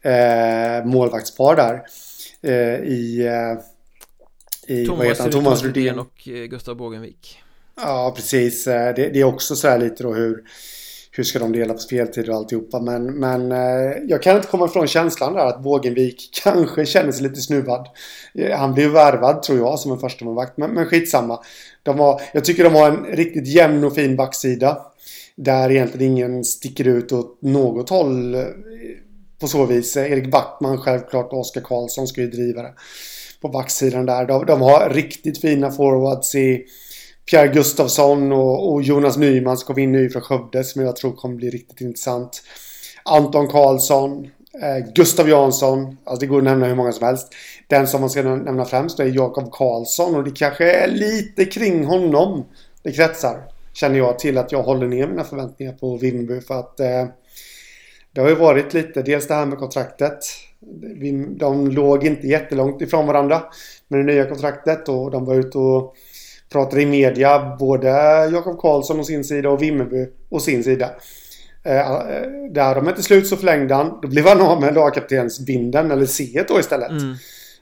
[0.02, 1.84] eh, målvaktspar där.
[2.42, 3.26] Eh, I...
[3.26, 3.64] Eh,
[4.68, 5.32] i Thomas, vad?
[5.32, 7.40] Thomas Rudén och eh, Gustav Bågenvik.
[7.76, 8.68] Ja, precis.
[8.68, 10.44] Eh, det, det, är också så här lite då hur
[11.16, 12.80] hur ska de dela på speltid och alltihopa.
[12.80, 17.24] Men, men eh, jag kan inte komma ifrån känslan där att Bågenvik kanske känner sig
[17.24, 17.88] lite snuvad.
[18.58, 21.40] Han blev värvad tror jag som en första målvakt men, men skitsamma.
[21.84, 24.78] De har, jag tycker de har en riktigt jämn och fin backsida.
[25.36, 28.36] Där egentligen ingen sticker ut åt något håll
[29.40, 29.98] på så vis.
[29.98, 32.74] Erik Backman självklart och Oskar Karlsson ska ju driva det.
[33.44, 34.26] På backsidan där.
[34.26, 36.66] De, de har riktigt fina forwards i
[37.32, 41.12] Pierre Gustafsson och, och Jonas Nyman som kom in nu från Skövde som jag tror
[41.12, 42.44] kommer bli riktigt intressant.
[43.04, 44.30] Anton Karlsson,
[44.62, 47.28] eh, Gustav Jansson, alltså det går att nämna hur många som helst.
[47.68, 51.86] Den som man ska nämna främst är Jakob Karlsson och det kanske är lite kring
[51.86, 52.46] honom
[52.84, 53.44] det kretsar.
[53.74, 57.06] Känner jag till att jag håller ner mina förväntningar på Vimmerby för att eh,
[58.12, 60.20] det har ju varit lite, dels det här med kontraktet.
[61.38, 63.44] De låg inte jättelångt ifrån varandra
[63.88, 65.96] med det nya kontraktet och de var ute och
[66.52, 67.88] pratar i media, både
[68.32, 70.90] Jakob Karlsson och sin sida och Vimmerby och sin sida.
[71.64, 74.00] Eh, eh, där de inte slut så förlängde han.
[74.02, 76.90] Då blev han av med lagkaptensbinden, eller C då istället.
[76.90, 77.12] Mm.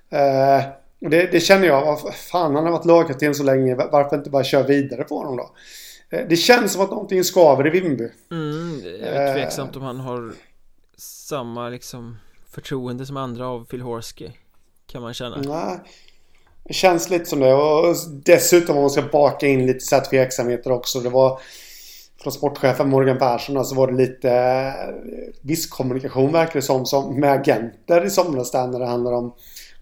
[0.10, 0.64] Eh,
[1.00, 4.64] det, det, känner jag, fan han har varit lagkapten så länge, varför inte bara köra
[4.64, 5.50] vidare på honom då?
[6.10, 8.10] Eh, det känns som att någonting skaver i Vimmerby.
[8.32, 10.32] Mm, det är tveksamt om han har
[10.98, 12.18] samma liksom
[12.52, 14.30] förtroende som andra av Phil Horsky.
[14.88, 15.38] Kan man känna.
[15.38, 15.80] Nej.
[16.64, 17.54] Det känns lite som det.
[17.54, 21.00] Och dessutom om man ska baka in lite så här tveksamheter också.
[21.00, 21.40] Det var
[22.24, 24.94] från sportchefen Morgan Persson så var det lite eh,
[25.42, 29.34] viss kommunikation verkar det som, som med agenter i somras där när det handlar om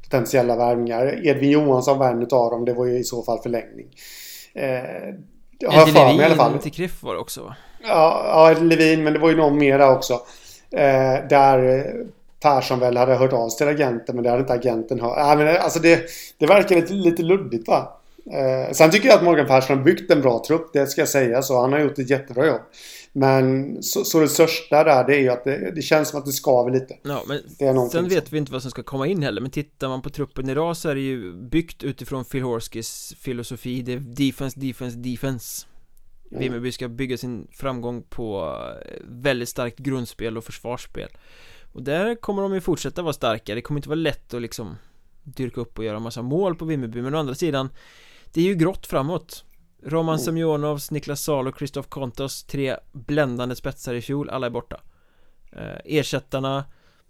[0.03, 1.27] potentiella värvningar.
[1.27, 2.65] Edvin Johansson var en utav dem.
[2.65, 3.87] Det var ju i så fall förlängning.
[4.53, 4.63] Eh,
[5.67, 6.59] har jag för mig i alla fall.
[6.59, 7.55] till Kriff var det också va?
[7.83, 10.13] Ja, ja, Levin men det var ju någon mera också.
[10.71, 11.91] Eh, där
[12.41, 15.17] Persson väl hade hört av sig till agenten men det hade inte agenten hört.
[15.17, 17.99] Äh, men alltså det, det verkar lite, lite luddigt va.
[18.31, 21.09] Eh, sen tycker jag att Morgan Persson har byggt en bra trupp, det ska jag
[21.09, 21.41] säga.
[21.41, 22.61] Så han har gjort ett jättebra jobb.
[23.11, 26.25] Men så, så det största där det är ju att det, det känns som att
[26.25, 26.97] det skaver lite.
[27.03, 29.41] Ja, men sen vet vi inte vad som ska komma in heller.
[29.41, 33.81] Men tittar man på truppen idag så är det ju byggt utifrån Phil Horskis filosofi.
[33.81, 35.65] Det är defense, defense, defense.
[36.31, 36.43] Mm.
[36.43, 38.55] Vimmerby ska bygga sin framgång på
[39.03, 41.09] väldigt starkt grundspel och försvarsspel.
[41.71, 43.55] Och där kommer de ju fortsätta vara starka.
[43.55, 44.77] Det kommer inte vara lätt att liksom
[45.23, 47.69] Dyrka upp och göra massa mål på Vimmerby Men å andra sidan
[48.33, 49.45] Det är ju grått framåt.
[49.83, 50.25] Roman mm.
[50.25, 54.81] Semjonovs, Niklas Salo och Kristoff Kontos Tre bländande spetsar i fjol, alla är borta.
[55.51, 56.65] Eh, Ersättarna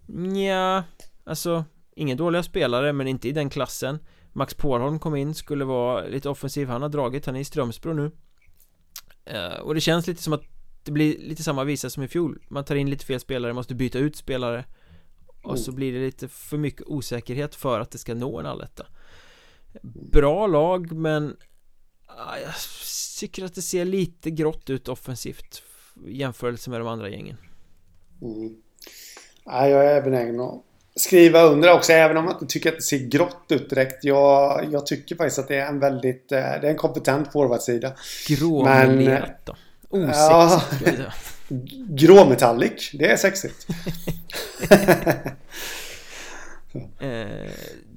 [0.06, 0.84] Nja
[1.24, 3.98] Alltså Inga dåliga spelare men inte i den klassen.
[4.32, 6.68] Max Pålholm kom in, skulle vara lite offensiv.
[6.68, 8.10] Han har dragit, han är i Strömsbro nu.
[9.24, 10.42] Eh, Och det känns lite som att
[10.82, 13.74] det blir lite samma visa som i fjol Man tar in lite fel spelare, måste
[13.74, 14.64] byta ut spelare
[15.42, 18.86] Och så blir det lite för mycket osäkerhet för att det ska nå en alletta
[20.12, 21.36] Bra lag men
[22.44, 22.54] Jag
[23.20, 25.62] tycker att det ser lite grått ut offensivt
[26.06, 27.36] jämförelse med de andra gängen
[28.22, 28.56] mm.
[29.44, 30.64] ja, Jag är benägen att
[30.94, 34.04] skriva under också även om jag inte tycker att det ser grått ut direkt.
[34.04, 37.92] Jag, jag tycker faktiskt att det är en väldigt, eh, det är en kompetent forwardsida.
[38.28, 39.04] Grå men,
[39.44, 39.56] då?
[39.90, 41.12] Osexigt ja.
[41.88, 43.66] Gråmetallic, det är sexigt.
[46.98, 47.50] Eh,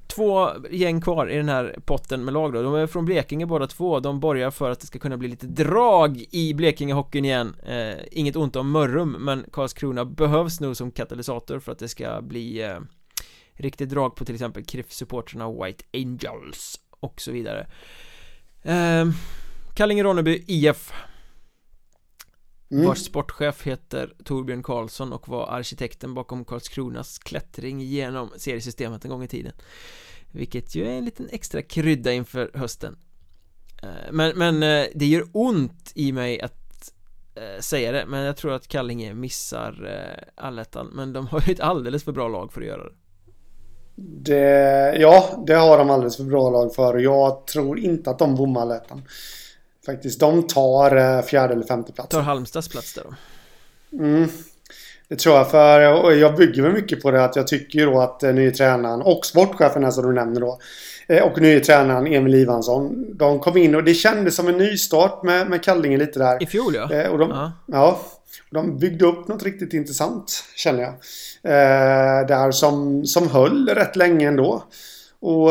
[0.07, 2.61] Två gäng kvar i den här potten med lag då.
[2.61, 3.99] De är från Blekinge båda två.
[3.99, 7.55] De borgar för att det ska kunna bli lite drag i Blekingehockeyn igen.
[7.65, 12.21] Eh, Inget ont om Mörrum men Karlskrona behövs nog som katalysator för att det ska
[12.21, 12.79] bli eh,
[13.53, 17.67] Riktigt drag på till exempel KRIF-supporterna White Angels och så vidare.
[18.63, 19.05] Eh,
[19.75, 20.91] Kallinge-Ronneby IF
[22.73, 22.87] mm.
[22.87, 29.23] Vars sportchef heter Torbjörn Karlsson och var arkitekten bakom Karlskronas klättring genom seriesystemet en gång
[29.23, 29.53] i tiden.
[30.31, 32.97] Vilket ju är en liten extra krydda inför hösten.
[33.83, 36.93] Eh, Men, men eh, det gör ont i mig att
[37.35, 39.89] eh, säga det Men jag tror att Kallinge missar
[40.35, 40.87] allettan.
[40.93, 42.95] Men de har ju ett alldeles för bra lag för att göra det.
[43.95, 46.93] Det, ja, det har de alldeles för bra lag för.
[46.93, 49.01] Och jag tror inte att de bommar allettan.
[49.85, 52.09] Faktiskt, de tar eh, fjärde eller femte plats.
[52.09, 53.15] Tar Halmstads plats där då?
[54.03, 54.29] Mm,
[55.07, 58.01] det tror jag för, jag bygger mig mycket på det att jag tycker ju då
[58.01, 60.59] att eh, nye tränaren och sportchefen här som du nämner då
[61.07, 63.05] eh, och nye tränaren Emil Ivansson.
[63.17, 66.43] De kom in och det kändes som en nystart med, med Kallinge lite där.
[66.43, 66.91] I fjol ja.
[66.91, 67.51] Eh, och de, ja.
[67.65, 67.99] ja.
[68.51, 70.93] De byggde upp något riktigt intressant känner jag.
[72.27, 74.63] Där som, som höll rätt länge ändå.
[75.19, 75.49] Och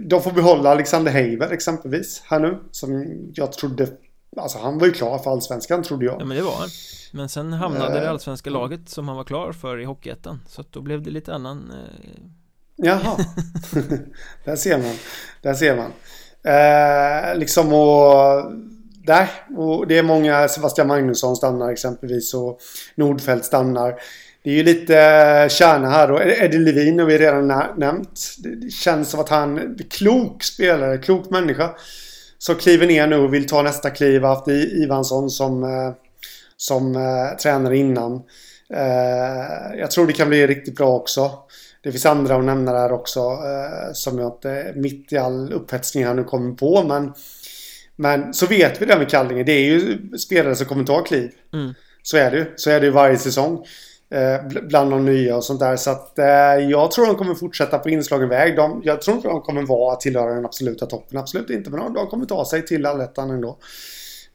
[0.00, 2.58] de får behålla Alexander Heiver exempelvis här nu.
[2.70, 3.88] Som jag trodde
[4.36, 6.20] Alltså han var ju klar för allsvenskan trodde jag.
[6.20, 6.68] Ja men det var han.
[7.12, 10.40] Men sen hamnade äh, det allsvenska laget som han var klar för i Hockeyettan.
[10.48, 12.20] Så att då blev det lite annan eh...
[12.76, 13.16] Jaha.
[14.44, 14.94] Där ser man.
[15.42, 15.92] Där ser man.
[16.42, 18.52] Eh, Liksom och
[19.06, 22.60] Nej, och det är många Sebastian Magnusson stannar exempelvis och
[22.94, 24.00] Nordfeldt stannar
[24.42, 26.20] det är ju lite eh, kärna här då.
[26.20, 28.20] Eddie Levin har vi redan nämnt.
[28.38, 31.70] Det känns som att han är klok spelare, klok människa.
[32.38, 34.22] Så kliver ner nu och vill ta nästa kliv.
[34.22, 35.92] Haft Ivansson som, eh,
[36.56, 38.12] som uh, tränare innan.
[38.74, 41.30] Uh, jag tror det kan bli riktigt bra också.
[41.82, 43.20] Det finns andra att nämna där också.
[43.20, 46.82] Uh, som jag inte mitt i all upphetsning här nu kommer på.
[46.82, 47.12] Men,
[47.96, 49.44] men så vet vi det med Kallinge.
[49.44, 51.30] Det är ju spelare som kommer ta kliv.
[51.52, 51.74] Mm.
[52.02, 52.46] Så är det ju.
[52.56, 53.64] Så är det ju varje säsong.
[54.12, 55.76] Eh, bland de nya och sånt där.
[55.76, 56.26] Så att eh,
[56.70, 58.56] jag tror de kommer fortsätta på inslagen väg.
[58.56, 61.18] De, jag tror inte de kommer vara tillhöra den absoluta toppen.
[61.18, 61.70] Absolut inte.
[61.70, 63.58] Men de, de kommer ta sig till allettan ändå.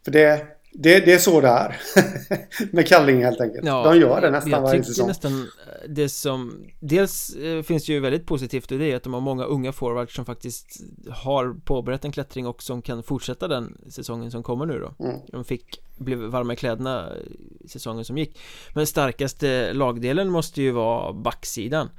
[0.05, 0.45] För det,
[0.77, 1.81] det, det är så det är.
[2.75, 3.65] med Kallinge helt enkelt.
[3.65, 5.07] Ja, de gör det nästan varje säsong.
[5.07, 9.13] nästan eh, det som Dels eh, finns det ju väldigt positivt och det att de
[9.13, 13.77] har många unga forwards som faktiskt har påbörjat en klättring och som kan fortsätta den
[13.89, 15.05] säsongen som kommer nu då.
[15.05, 15.19] Mm.
[15.27, 17.09] De fick, blev varma i kläderna
[17.67, 18.39] säsongen som gick.
[18.73, 21.89] Men starkaste lagdelen måste ju vara backsidan.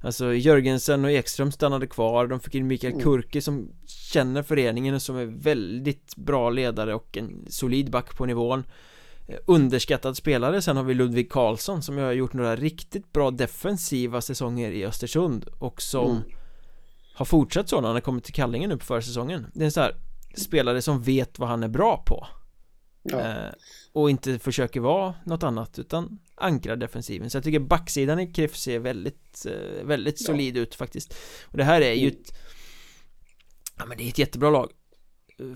[0.00, 3.04] Alltså Jörgensen och Ekström stannade kvar De fick in Mikael mm.
[3.04, 8.26] Kurke som känner föreningen och som är väldigt bra ledare och en solid back på
[8.26, 8.64] nivån
[9.26, 14.20] eh, Underskattad spelare, sen har vi Ludvig Karlsson som har gjort några riktigt bra defensiva
[14.20, 16.22] säsonger i Östersund och som mm.
[17.14, 19.72] har fortsatt så när han har kommit till Kallinge nu på försäsongen Det är en
[19.72, 19.96] sån här
[20.36, 22.26] spelare som vet vad han är bra på
[23.02, 23.20] ja.
[23.20, 23.52] eh,
[23.92, 28.56] Och inte försöker vara något annat utan ankrar defensiven Så jag tycker backsidan i KIF
[28.56, 30.26] ser väldigt, eh, väldigt ja.
[30.26, 31.14] solid ut faktiskt
[31.44, 32.32] Och det här är ju ett
[33.78, 34.70] Ja men det är ett jättebra lag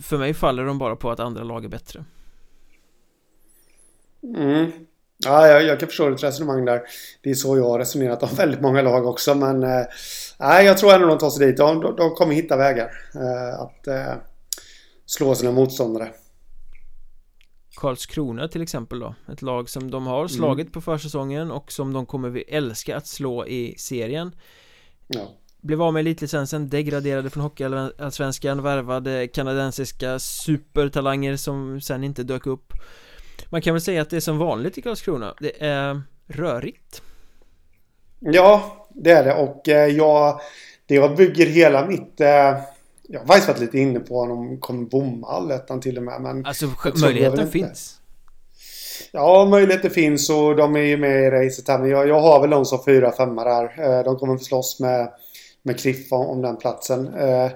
[0.02, 2.04] För mig faller de bara på att andra lag är bättre
[4.22, 4.72] Mm
[5.24, 6.82] Ja, jag, jag kan förstå ditt resonemang där.
[7.22, 9.34] Det är så jag har resonerat om väldigt många lag också.
[9.34, 9.84] Men eh,
[10.38, 11.56] nej, jag tror ändå de tar sig dit.
[11.56, 14.14] De, de, de kommer hitta vägar eh, att eh,
[15.06, 16.08] slå sina motståndare.
[17.74, 19.14] Karlskrona till exempel då.
[19.32, 20.28] Ett lag som de har mm.
[20.28, 20.72] slagit mm.
[20.72, 24.34] på försäsongen och som de kommer vi älska att slå i serien.
[25.06, 25.28] Ja.
[25.60, 32.72] Blev av med elitlicensen, degraderade från Hockeyallsvenskan, värvade kanadensiska supertalanger som sen inte dök upp.
[33.48, 37.02] Man kan väl säga att det är som vanligt i Karlskrona, det är rörigt.
[38.18, 39.34] Ja, det är det.
[39.34, 40.40] Och eh, jag
[40.86, 42.20] Det jag bygger hela mitt
[43.12, 46.20] jag har faktiskt varit lite inne på om de kommer bomma allettan till och med.
[46.20, 46.66] Men alltså
[47.00, 47.96] möjligheten finns.
[49.12, 51.78] Ja, möjligheten finns och de är ju med i racet här.
[51.78, 53.64] Men jag, jag har väl dem som fyra, femma där.
[53.84, 55.12] Eh, de kommer att slåss med,
[55.62, 57.14] med Cliff om, om den platsen.
[57.14, 57.50] Eh,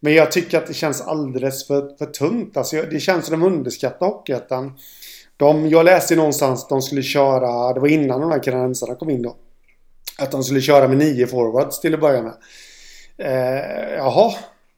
[0.00, 2.56] men jag tycker att det känns alldeles för, för tungt.
[2.56, 4.78] Alltså, det känns som de underskattar Hockeyettan.
[5.36, 9.10] De, jag läste någonstans att de skulle köra, det var innan de här kanadensarna kom
[9.10, 9.36] in då.
[10.18, 12.34] Att de skulle köra med nio forwards till att börja med.
[13.18, 14.34] Eh, jaha,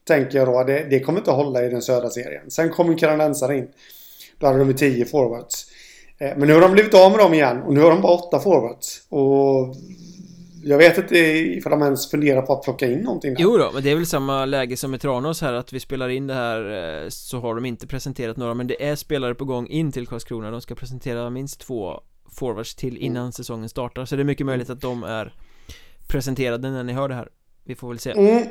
[0.07, 0.65] Tänker jag då.
[0.65, 2.51] Det, det kommer inte att hålla i den södra serien.
[2.51, 3.69] Sen kommer kanadensare in.
[4.39, 5.67] Då hade de 10 forwards.
[6.19, 7.63] Eh, men nu har de blivit av med dem igen.
[7.63, 9.03] Och nu har de bara 8 forwards.
[9.09, 9.75] Och
[10.65, 13.43] jag vet inte ifall de ens funderar på att plocka in någonting där.
[13.43, 16.09] Jo då, men det är väl samma läge som med Tranås här att vi spelar
[16.09, 19.45] in det här eh, så har de inte presenterat några men det är spelare på
[19.45, 22.01] gång in till Karlskrona de ska presentera minst två
[22.33, 23.33] forwards till innan mm.
[23.33, 25.35] säsongen startar så det är mycket möjligt att de är
[26.09, 27.29] presenterade när ni hör det här
[27.65, 28.45] vi får väl se mm.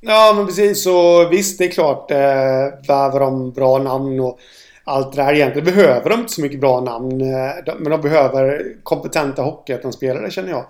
[0.00, 0.82] Ja, men precis.
[0.82, 2.10] Så visst, det är klart.
[2.10, 4.38] Eh, behöver de bra namn och
[4.84, 5.34] allt det där.
[5.34, 7.20] Egentligen behöver de inte så mycket bra namn.
[7.20, 10.64] Eh, men de behöver kompetenta hockeyettan-spelare känner jag.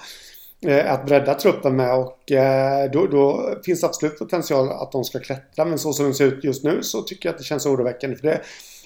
[0.66, 5.05] Eh, att bredda truppen med och eh, då, då, finns det absolut potential att de
[5.05, 5.64] ska klättra.
[5.64, 8.16] Men så som det ser ut just nu så tycker jag att det känns oroväckande.
[8.16, 8.41] För det,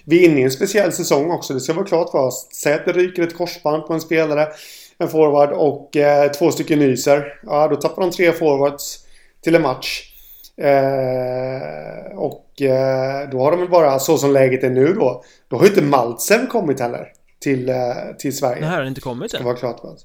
[0.04, 1.54] vi är inne i en speciell säsong också.
[1.54, 2.48] Det ska vara klart för oss.
[2.52, 4.48] Säg att det ryker ett korsband på en spelare,
[4.98, 7.40] en forward och eh, två stycken nyser.
[7.42, 8.98] Ja, då tappar de tre forwards
[9.40, 10.13] till en match.
[10.56, 15.56] Eh, och eh, då har de väl bara, så som läget är nu då, då
[15.56, 17.08] har ju inte Maltsen kommit heller
[17.40, 17.76] till, eh,
[18.18, 18.60] till Sverige.
[18.60, 19.44] Nej, har han inte kommit än?
[19.44, 19.96] vara klart va?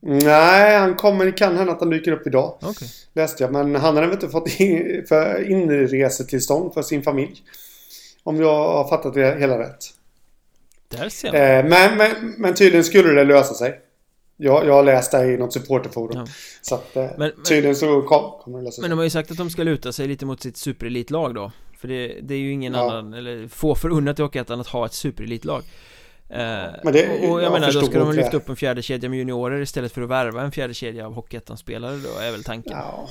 [0.00, 2.58] Nej, han kommer, det kan hända att han dyker upp idag.
[2.62, 7.42] Okej Läste jag, men han hade väl inte fått in, för inresetillstånd för sin familj.
[8.22, 9.84] Om jag har fattat det hela rätt.
[10.88, 13.80] Där ser man Eh, men, men, men tydligen skulle det lösa sig.
[14.40, 16.16] Jag, jag har läst det i något supporterforum.
[16.16, 16.26] Ja.
[16.62, 18.82] Så att eh, Men- tydligen så kom, kommer det lösa sig.
[18.82, 21.52] Men de har ju sagt att de ska luta sig lite mot sitt superelitlag då
[21.78, 22.80] För det, det är ju ingen Ja.
[22.90, 25.62] annan, eller få förunnat i Hockeyettan att ha ett superelitlag
[26.28, 26.38] eh,
[26.84, 29.18] Men det- och, jag jag menar, då ska de lyfta upp en fjärde kedja med
[29.18, 33.08] juniorer istället för att värva en fjärde kedja av Hockeyettan-spelare då, är väl tanken Ja.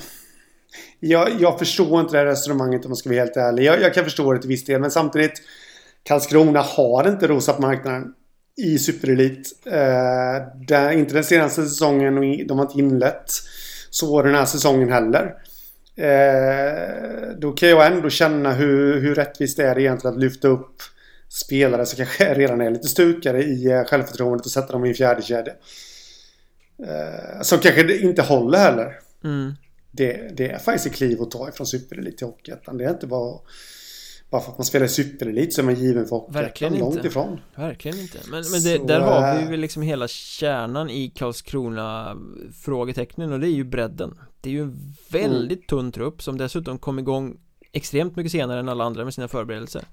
[1.00, 3.64] Jag, jag förstår inte det här resonemanget om man ska vara helt ärlig.
[3.64, 5.42] Jag, jag kan förstå det till viss del, men samtidigt
[6.02, 8.14] Karlskrona har inte rosat marknaden
[8.58, 9.66] i superelit.
[9.66, 13.32] Eh, inte den senaste säsongen och de har inte inlett
[13.90, 15.34] så den här säsongen heller.
[15.96, 20.82] Eh, då kan jag ändå känna hur, hur rättvist det är egentligen att lyfta upp
[21.28, 24.94] spelare som kanske redan är lite stukade i eh, självförtroendet och sätta dem i en
[24.94, 25.52] fjärde kedja.
[26.86, 28.98] Eh, som kanske inte håller heller.
[29.24, 29.52] mm.
[29.90, 32.78] Det, det är faktiskt ett kliv att ta ifrån superelit till Hockeyettan.
[32.78, 33.38] Det är inte bara...
[34.30, 36.32] Bara för att man spelar superelit så är man given för.
[36.32, 37.08] Verkligen Långt inte.
[37.08, 37.40] ifrån.
[37.54, 41.10] Verkligen inte Men, men det, Så, där har vi äh, väl liksom hela kärnan i
[41.10, 42.16] Karlskrona
[42.62, 46.78] frågetecknen och det är ju bredden Det är ju en väldigt tunn trupp som dessutom
[46.78, 47.36] kom igång
[47.72, 49.84] extremt mycket senare än alla andra med sina förberedelser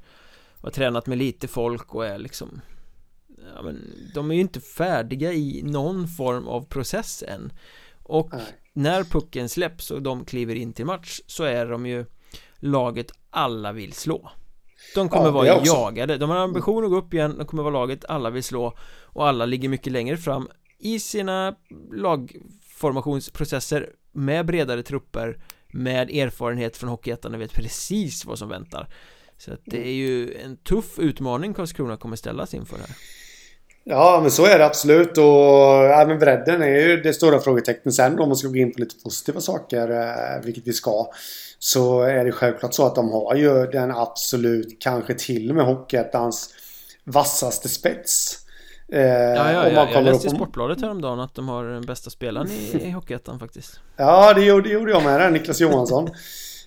[0.56, 2.62] och har tränat med lite folk och är liksom
[3.56, 3.82] ja, men
[4.14, 7.54] de är ju inte färdiga i någon form av process än
[8.04, 8.46] och Nej.
[8.74, 12.06] när pucken släpps och de kliver in till match så är de ju
[12.66, 14.32] laget alla vill slå.
[14.96, 15.74] De kommer Ja, vara också.
[15.74, 18.78] jagade, de har ambition att gå upp igen, de kommer vara laget alla vill slå.
[19.04, 20.50] Och alla ligger mycket längre fram
[20.80, 21.56] i sina
[21.94, 28.88] lagformationsprocesser med bredare trupper med erfarenhet från Hockeyettan och vet precis vad som väntar.
[29.38, 32.96] Så att det är ju en tuff utmaning Karlskrona kommer ställas inför här
[33.88, 35.18] Ja, men så är det absolut.
[35.18, 37.94] Och ja, men bredden är ju det stora frågetecknet.
[37.94, 41.08] Sen om man ska gå in på lite positiva saker, eh, vilket vi ska,
[41.60, 45.66] så är det självklart så att de har ju den absolut, kanske till och med
[45.66, 46.50] Hockeyettans
[47.04, 48.40] vassaste spets.
[48.92, 52.52] Eh, Ja, ja, ja, jag läste i Sportbladet häromdagen att de har den bästa spelaren
[52.52, 56.10] i, i Hockeyettan faktiskt Ja, det gjorde, det gjorde jag med, där, Niklas Johansson.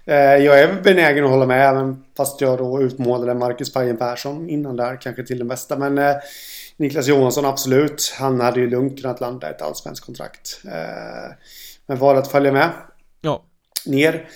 [0.05, 4.49] Eh, jag är benägen att hålla med, även fast jag då utmålade Marcus Pajen Persson
[4.49, 5.77] innan där, kanske till den bästa.
[5.77, 6.15] Men eh,
[6.79, 8.15] Niklas Johansson, absolut.
[8.19, 10.61] Han hade ju lugnt kunnat landa ett allsvenskt kontrakt.
[10.65, 11.35] Eh,
[11.87, 12.71] men valde att följa med
[13.21, 13.45] Ja,
[13.87, 14.29] ner.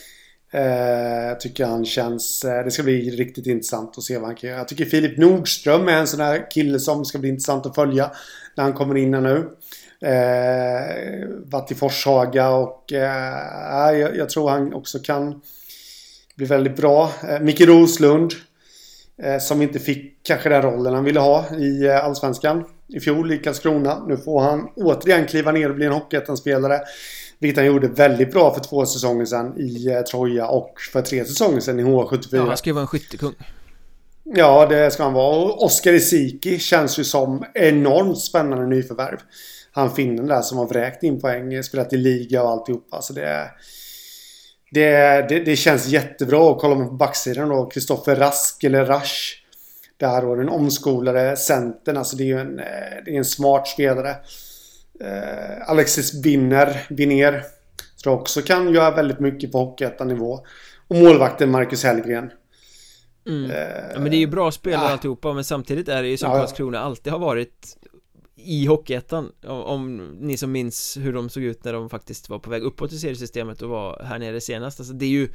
[0.52, 2.44] Eh, tycker han känns...
[2.44, 4.58] Eh, det ska bli riktigt intressant att se vad han kan göra.
[4.58, 8.10] Jag tycker Filip Nordström är en sån där kille som ska bli intressant att följa
[8.56, 9.48] när han kommer in här nu.
[10.08, 15.40] Eh, varit i Forshaga och eh, jag, jag tror han också kan
[16.36, 17.12] bli väldigt bra.
[17.28, 18.32] Eh, Micke Roslund
[19.40, 23.38] som inte fick kanske den rollen han ville ha i eh, Allsvenskan i fjol i
[23.38, 24.04] Karlskrona.
[24.08, 26.80] Nu får han återigen kliva ner och bli en Hockeyettan-spelare.
[27.38, 31.24] Vilket han gjorde väldigt bra för två säsonger sedan i eh, Troja och för tre
[31.24, 32.28] säsonger sedan i H74.
[32.30, 33.34] ja han ska ju vara en skyttekung
[34.24, 35.36] Ja, det ska han vara.
[35.36, 39.18] Och Oskar Isiki känns ju som enormt spännande nyförvärv.
[39.72, 43.02] Han finnen där som har vräkt in poäng, spelat i liga och alltihopa.
[43.02, 43.50] Så det,
[44.72, 46.38] det, det, det känns jättebra.
[46.38, 49.38] Och kollar man på backsidan då, Kristoffer Rask eller Rasch.
[49.96, 51.96] Där då den omskolade centern.
[51.96, 52.64] Alltså det är ju en, eh,
[53.04, 54.10] det är en smart spelare.
[55.00, 57.32] Eh, Alexis Binner, Binner.
[58.02, 60.40] Tror jag också kan göra väldigt mycket på Hockeyettan-nivå.
[60.88, 62.30] Och målvakten Marcus Hellgren.
[63.28, 63.50] mm.
[63.50, 63.58] Eh,
[63.94, 64.92] Ja men det är ju bra spelare ja.
[64.92, 66.36] alltihopa men samtidigt är det ju som ja.
[66.38, 67.76] Karlskrona alltid har varit
[68.44, 72.50] i Hockeyettan om, ni som minns hur de såg ut när de faktiskt var på
[72.50, 75.28] väg uppåt i seriesystemet och var här nere senast alltså det är ju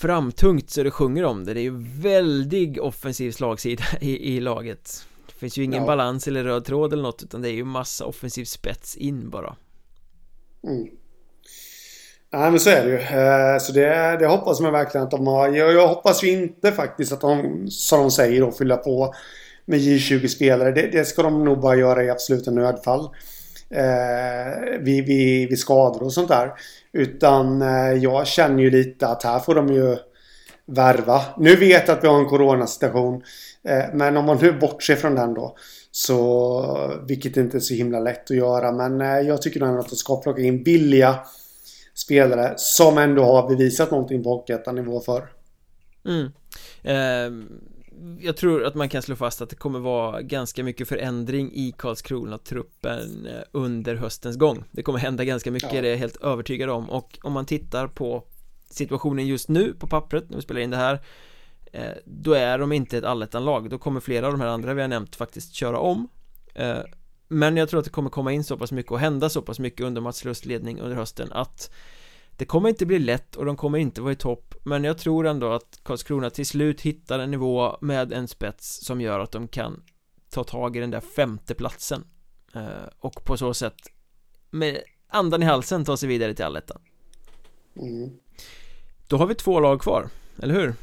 [0.00, 5.06] framtungt så det sjunger om det det är ju väldig offensiv slagsida i, i laget
[5.26, 5.86] det finns ju ingen Ja.
[5.86, 9.56] balans eller röd tråd eller något utan det är ju massa offensiv spets in bara
[10.64, 10.86] Mm.
[12.32, 12.98] Nej men så är det ju.
[12.98, 15.48] Eh, Så det, det hoppas man verkligen att de har.
[15.48, 19.14] Jag, jag hoppas ju inte faktiskt att de, som de säger då, fylla på
[19.70, 20.72] med J20-spelare.
[20.72, 23.08] Det, det ska de nog bara göra i absoluta nödfall.
[23.70, 26.52] Eh, vid, vid, vid skador och sånt där.
[26.92, 29.96] Utan eh, jag känner ju lite att här får de ju
[30.66, 31.22] värva.
[31.38, 33.22] Nu vet jag att vi har en coronasituation.
[33.64, 35.56] Eh, men om man nu bortser från den då.
[35.90, 38.72] Så, vilket inte är så himla lätt att göra.
[38.72, 41.18] Men eh, jag tycker nog att de ska plocka in billiga
[41.94, 45.22] spelare som ändå har bevisat någonting på nivå för.
[46.04, 46.26] Mm.
[46.82, 47.46] Eh,
[48.20, 51.74] jag tror att man kan slå fast att det kommer vara ganska mycket förändring i
[51.78, 54.64] Karlskrona-truppen eh, under höstens gång.
[54.70, 55.80] Det kommer hända ganska mycket, Ja.
[55.82, 56.90] det är jag helt övertygad om.
[56.90, 58.24] Och om man tittar på
[58.70, 61.00] situationen just nu på pappret när vi spelar in det här
[61.72, 64.80] eh, Då är de inte ett allettan-lag, då kommer flera av de här andra vi
[64.80, 66.08] har nämnt faktiskt köra om.
[66.54, 66.78] Eh,
[67.28, 69.58] Men jag tror att det kommer komma in så pass mycket och hända så pass
[69.58, 71.70] mycket under Mats Lust ledning under hösten att
[72.40, 75.26] Det kommer inte bli lätt och de kommer inte vara i topp Men jag tror
[75.26, 79.48] ändå att Karlskrona till slut hittar en nivå med en spets som gör att de
[79.48, 79.82] kan
[80.30, 82.04] ta tag i den där femte platsen
[82.54, 83.74] eh, Och på så sätt
[84.50, 86.80] med andan i halsen ta sig vidare till allettan
[87.76, 88.10] Mm.
[89.06, 90.08] Då har vi två lag kvar,
[90.42, 90.74] eller hur?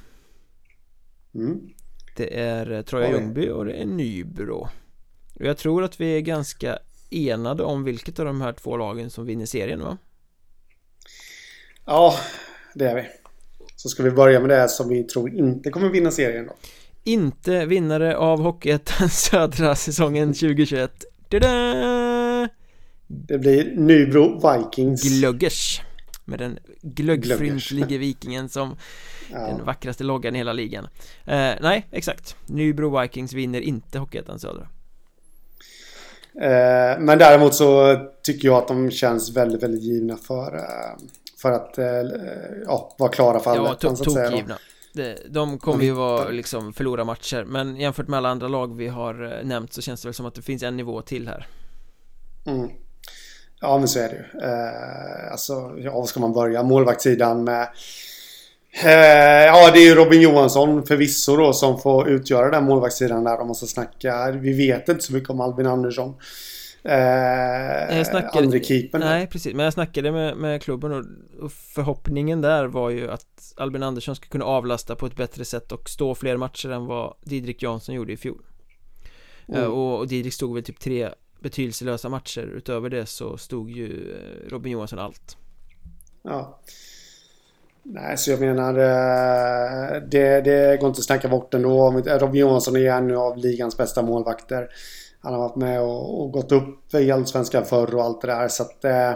[1.34, 1.70] Mm.
[2.16, 3.14] Det är eh, Troja Oj.
[3.14, 4.68] Ljungby och det är Nybro
[5.36, 6.80] Och jag tror att vi är ganska
[7.10, 9.98] enade om vilket av de här två lagen som vinner serien va?
[11.88, 12.16] Ja,
[12.74, 13.04] det är vi.
[13.76, 16.54] Så ska vi börja med det som vi tror inte kommer vinna serien då.
[17.04, 20.92] Inte vinnare av Hockeyettan Södra säsongen 2021
[21.30, 22.50] Tada!
[23.08, 25.04] Det blir Nybro Vikings.
[25.04, 25.82] Glöggers
[26.26, 28.76] Med den glöggfryntlige vikingen som
[29.32, 29.40] Ja.
[29.40, 30.88] den vackraste loggan i hela ligan
[31.26, 34.68] eh, Nej, exakt Nybro Vikings vinner inte Hockeyettan Södra
[36.42, 40.98] Eh, men däremot så tycker jag att de känns väldigt, väldigt givna för, eh,
[41.42, 41.86] för att eh,
[42.66, 44.44] ja, vara klara för Ja, allettan to- så att säga.
[44.48, 44.56] då.
[45.30, 49.24] De kommer ju vara liksom förlora matcher Men jämfört med alla andra lag vi har
[49.40, 51.48] eh, nämnt så känns det väl som att det finns en nivå till här
[52.46, 52.70] Mm.
[53.62, 54.46] Ja, men så är det ju.
[54.48, 56.64] Eh, alltså, ja, var ska man börja?
[56.64, 57.68] Målvaktssidan med...
[58.84, 63.40] Eh, ja, det är ju Robin Johansson förvisso då som får utgöra den målvaktssidan där
[63.40, 64.32] om man ska snacka.
[64.32, 66.16] Vi vet inte så mycket om Albin Andersson.
[66.84, 69.02] Eh, Jag snackade- Andre keepern.
[69.02, 71.04] Nej precis, men jag snackade med, med klubben och,
[71.44, 75.72] och förhoppningen där var ju att Albin Andersson ska kunna avlasta på ett bättre sätt
[75.72, 78.42] och stå fler matcher än vad Didrik Jansson gjorde i fjol
[79.50, 79.62] Mm.
[79.62, 81.10] Eh, och, och Didrik stod väl typ tre
[81.40, 85.38] betydelselösa matcher utöver det så stod ju eh, Robin Johansson allt
[86.24, 86.60] Ja.
[87.84, 91.92] Nej, så jag menar eh, det, det går inte att snacka bort ändå.
[91.92, 94.70] Robin Johansson är en av ligans bästa målvakter.
[95.28, 98.48] Han har varit med och, och gått upp i Allsvenskan förr och allt det där.
[98.48, 99.14] Så att eh,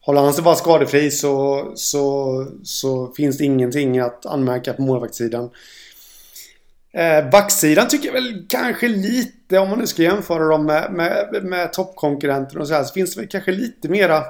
[0.00, 5.50] håller han sig bara skadefri så, så, så finns det ingenting att anmärka på målvaktssidan.
[6.92, 11.44] Eh, backsidan tycker jag väl kanske lite, om man nu ska jämföra dem med, med,
[11.44, 14.24] med toppkonkurrenter och så här, så finns det väl kanske lite mera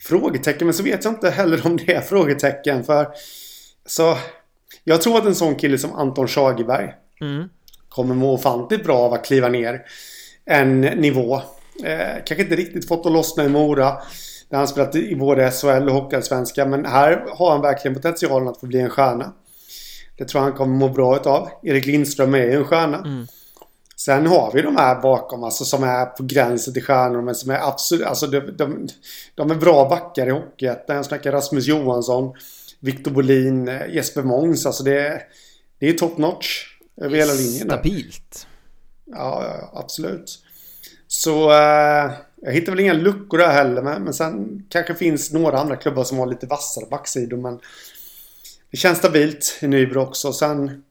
[0.00, 0.66] frågetecken.
[0.66, 2.84] Men så vet jag inte heller om det är frågetecken.
[2.84, 3.08] För
[3.86, 4.16] så
[4.84, 7.48] jag tror att en sån kille som Anton Schagerberg mm.
[7.88, 9.82] kommer må ofantligt bra av att kliva ner
[10.46, 11.34] en nivå.
[11.84, 13.96] Eh, kanske inte riktigt fått att lossna i Mora.
[14.48, 16.70] Där han spelat i både SHL och Hockeyallsvenskan.
[16.70, 19.32] Men här har han verkligen potentialen att få bli en stjärna.
[20.18, 21.48] Det tror jag han kommer må bra utav.
[21.62, 22.98] Erik Lindström är ju en stjärna.
[22.98, 23.26] Mm.
[23.96, 27.50] Sen har vi de här bakom alltså som är på gränsen till stjärnor men som
[27.50, 28.88] är absolut, alltså de, de,
[29.34, 30.96] de är bra backar i Hockeyettan.
[30.96, 32.34] Jag snackar Rasmus Johansson,
[32.80, 34.66] Victor Bolin, eh, Jesper Måns.
[34.66, 35.22] Alltså det, är-
[35.78, 36.64] det är top notch
[37.00, 37.66] över hela linjen.
[37.68, 38.46] Stabilt
[39.04, 40.38] Ja, ja, absolut.
[41.06, 43.82] Så eh, jag hittar väl inga luckor där heller.
[43.82, 47.36] Men, men sen kanske finns några andra klubbar som har lite vassare backsidor.
[47.36, 47.60] Men
[48.70, 50.32] det känns stabilt i Nybro också.
[50.32, 50.82] Sen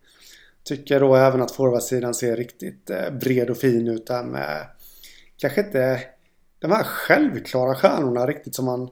[0.63, 4.65] tycker jag då även att forwardsidan ser riktigt eh, bred och fin ut där med
[5.37, 5.99] kanske inte
[6.59, 8.89] de här självklara stjärnorna riktigt som man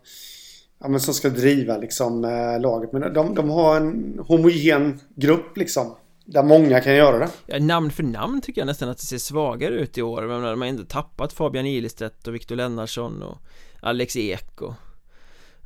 [0.80, 2.92] ja, men som ska driva liksom eh, laget.
[2.92, 5.96] Men de, de har en homogen grupp liksom.
[6.26, 7.30] Där många kan göra det.
[7.46, 10.22] ja, Namn för namn tycker jag nästan att det ser svagare ut i år.
[10.22, 13.38] Men de har ändå tappat Fabian Ilestedt och Viktor Lennartsson och
[13.82, 14.74] Alex Ek och,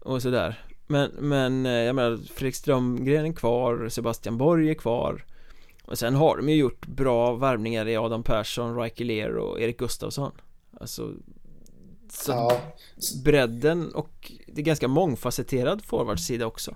[0.02, 0.64] och sådär.
[0.88, 5.26] Men, men eh, jag menar Fredrik Strömgren är kvar, Sebastian Borg är kvar.
[5.84, 9.78] Och sen har de ju gjort bra värvningar i Adam Persson, Riker Lear och Erik
[9.80, 10.32] Gustafsson.
[10.80, 11.12] Alltså
[12.10, 12.62] Så Ja.
[13.24, 16.76] bredden och det är ganska mångfacetterad forwardsida också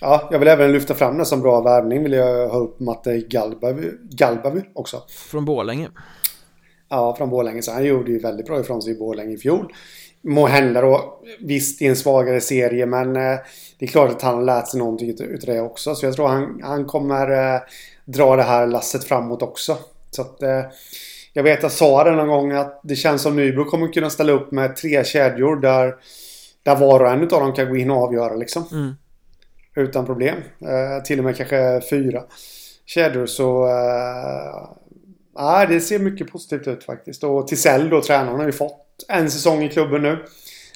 [0.00, 2.02] Ja, jag vill även lyfta fram det som bra värvning.
[2.02, 5.02] Vill jag ha upp Matte Galbavu, Galbavu också.
[5.08, 5.88] Från Borlänge
[6.88, 7.62] Ja, från Borlänge.
[7.62, 9.72] Så han gjorde ju väldigt bra ifrån sig i Borlänge i fjol.
[10.22, 13.38] Må hända då, visst i en svagare serie, men eh,
[13.78, 15.94] det är klart att han har lärt sig någonting ut- utav det också.
[15.94, 17.60] Så jag tror han, han kommer eh,
[18.04, 19.76] dra det här lasset framåt också.
[20.10, 20.62] Så att eh,
[21.32, 24.10] jag vet att jag sa det någon gång att det känns som Nybro kommer kunna
[24.10, 25.94] ställa upp med tre kedjor där,
[26.62, 28.64] där var och en av dem kan gå in och avgöra liksom.
[28.72, 28.94] mm.
[29.80, 30.38] Utan problem.
[30.60, 32.22] Eh, till och med kanske fyra
[32.86, 33.66] kedjor så...
[33.66, 34.70] Eh,
[35.68, 37.24] det ser mycket positivt ut faktiskt.
[37.24, 40.24] Och Tisell då, tränaren, har ju fått en säsong i klubben nu.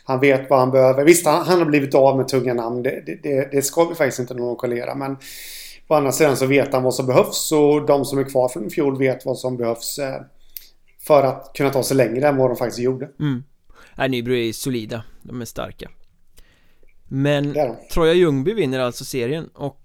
[0.05, 1.05] Han vet vad han behöver.
[1.05, 2.83] Visst, han, han har blivit av med tunga namn.
[2.83, 4.95] Det, det, det, det ska vi faktiskt inte nonchalera.
[4.95, 5.17] Men
[5.89, 7.53] på andra sidan så vet han vad som behövs.
[7.53, 9.99] Och de som är kvar från i fjol vet vad som behövs.
[9.99, 10.21] Eh,
[11.07, 13.09] för att kunna ta sig längre än vad de faktiskt gjorde.
[13.21, 13.43] Mm.
[13.97, 15.91] Nej, Nybro är solida, de är starka
[17.15, 17.57] men
[17.93, 19.81] Troja Ljungby vinner alltså serien och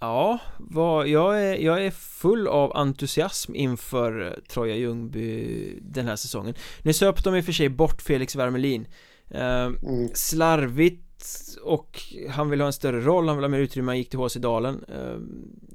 [0.00, 6.54] Ja, vad, jag, är, jag är full av entusiasm inför Troja Ljungby den här säsongen.
[6.82, 8.86] Nu söp de i och för sig bort Felix Wermelin.
[9.30, 10.08] Eh, mm.
[10.14, 14.10] Slarvigt och han vill ha en större roll, han vill ha mer utrymme, han gick
[14.10, 14.84] till HC Dalen.
[14.88, 15.16] Eh,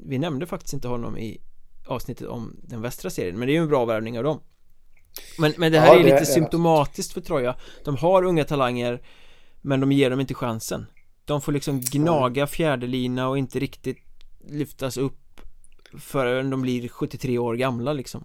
[0.08, 1.42] Vi nämnde faktiskt inte honom i
[1.88, 4.40] avsnittet om den västra serien, men det är ju en bra värvning av dem.
[5.40, 7.56] Men, men det här ja, är det, lite symptomatiskt för Troja.
[7.84, 9.02] De har unga talanger
[9.66, 10.86] Men de ger dem inte chansen.
[11.26, 13.98] De får liksom gnaga fjärdelina och inte riktigt
[14.50, 15.42] lyftas upp
[16.00, 18.24] förrän de blir 73 år gamla liksom.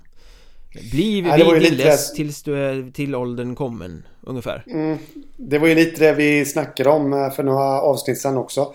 [0.91, 4.65] Bli vid till dess tills du är till åldern kommen ungefär.
[4.67, 4.99] Mm.
[5.37, 8.75] Det var ju lite det vi snackade om eh, för några avsnitt sedan också.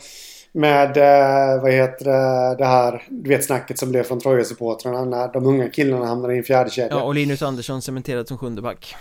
[0.52, 5.34] Med, eh, vad heter det, det här, du vet snacket som blev från Troja-supportrarna när
[5.34, 6.90] de unga killarna hamnade i en fjärde kedja.
[6.92, 8.96] Ja, och Linus Andersson cementerad som sjunde back.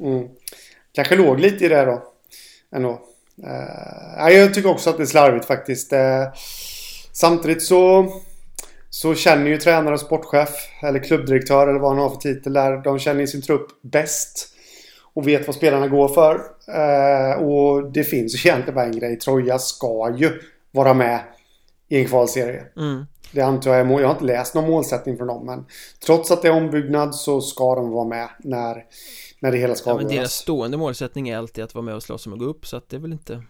[0.00, 0.28] Mm.
[0.92, 2.02] Kanske låg lite i det då
[2.76, 5.98] Ändå uh, Jag tycker också att det är slarvigt faktiskt uh,
[7.20, 8.12] Samtidigt så,
[8.90, 10.50] så känner ju tränare och sportchef
[10.82, 12.76] eller klubbdirektör eller vad han har för titel där.
[12.76, 14.54] De känner sin trupp bäst.
[15.14, 16.34] Och vet vad spelarna går för.
[16.74, 19.18] Eh, och det finns ju egentligen bara en grej.
[19.18, 20.40] Troja ska ju
[20.70, 21.20] vara med
[21.88, 22.64] i en kvalserie.
[22.76, 23.06] Mm.
[23.32, 23.90] Det antar jag.
[23.90, 25.46] Jag har inte läst någon målsättning från dem.
[25.46, 25.64] Men
[26.06, 28.84] trots att det är ombyggnad så ska de vara med när,
[29.40, 32.02] när det hela ska ja, men Deras stående målsättning är alltid att vara med och
[32.02, 32.66] slåss om att gå upp.
[32.66, 33.42] Så att det är väl inte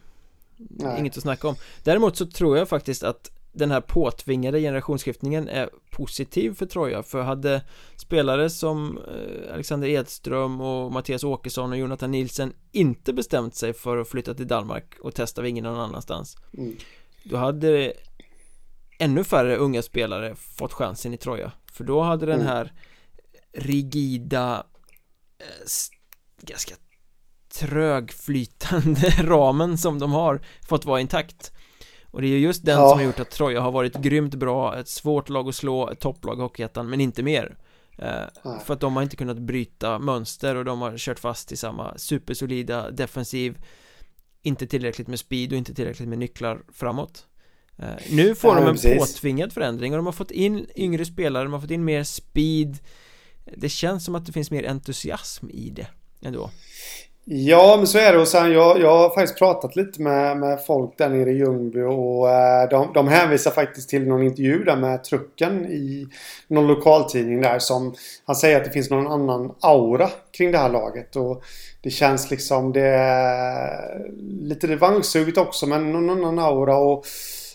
[0.58, 1.00] Nej.
[1.00, 5.70] Inget att snacka om Däremot så tror jag faktiskt att den här påtvingade generationsskiftningen är
[5.90, 7.62] positiv för Troja för hade
[7.96, 13.96] spelare som eh, Alexander Edström och Mattias Åkesson och Jonathan Nilsen inte bestämt sig för
[13.96, 16.76] att flytta till Danmark och testa vingen någon annanstans mm.
[17.22, 17.92] då hade
[18.98, 22.46] ännu färre unga spelare fått chansen i Troja för då hade den mm.
[22.46, 22.72] här
[23.52, 24.64] rigida
[26.42, 26.74] ganska
[27.54, 31.52] trögflytande ramen som de har fått vara intakt.
[32.10, 32.88] Och det är ju just den ja.
[32.88, 36.00] som har gjort att Troja har varit grymt bra, ett svårt lag att slå, ett
[36.00, 37.56] topplag i Hockeyettan, men inte mer.
[37.98, 41.56] Eh, För att de har inte kunnat bryta mönster och de har kört fast i
[41.56, 43.58] samma supersolida defensiv.
[44.42, 47.26] Inte tillräckligt med speed och inte tillräckligt med nycklar framåt.
[47.78, 48.98] Eh, Nu får ja, de en precis.
[48.98, 52.78] påtvingad förändring och de har fått in yngre spelare, de har fått in mer speed
[53.56, 55.86] Det känns som att det finns mer entusiasm i det
[56.22, 56.50] ändå
[57.30, 58.18] Ja, men så är det.
[58.18, 61.80] Och sen, jag, jag har faktiskt pratat lite med, med folk där nere i Ljungby
[61.80, 66.08] och eh, de, de hänvisar faktiskt till någon intervju där med trucken i
[66.48, 67.94] någon lokaltidning där som
[68.24, 71.42] han säger att det finns någon annan aura kring det här laget och
[71.82, 74.10] det känns liksom det är
[74.42, 77.04] lite revanschsuget också men någon annan aura och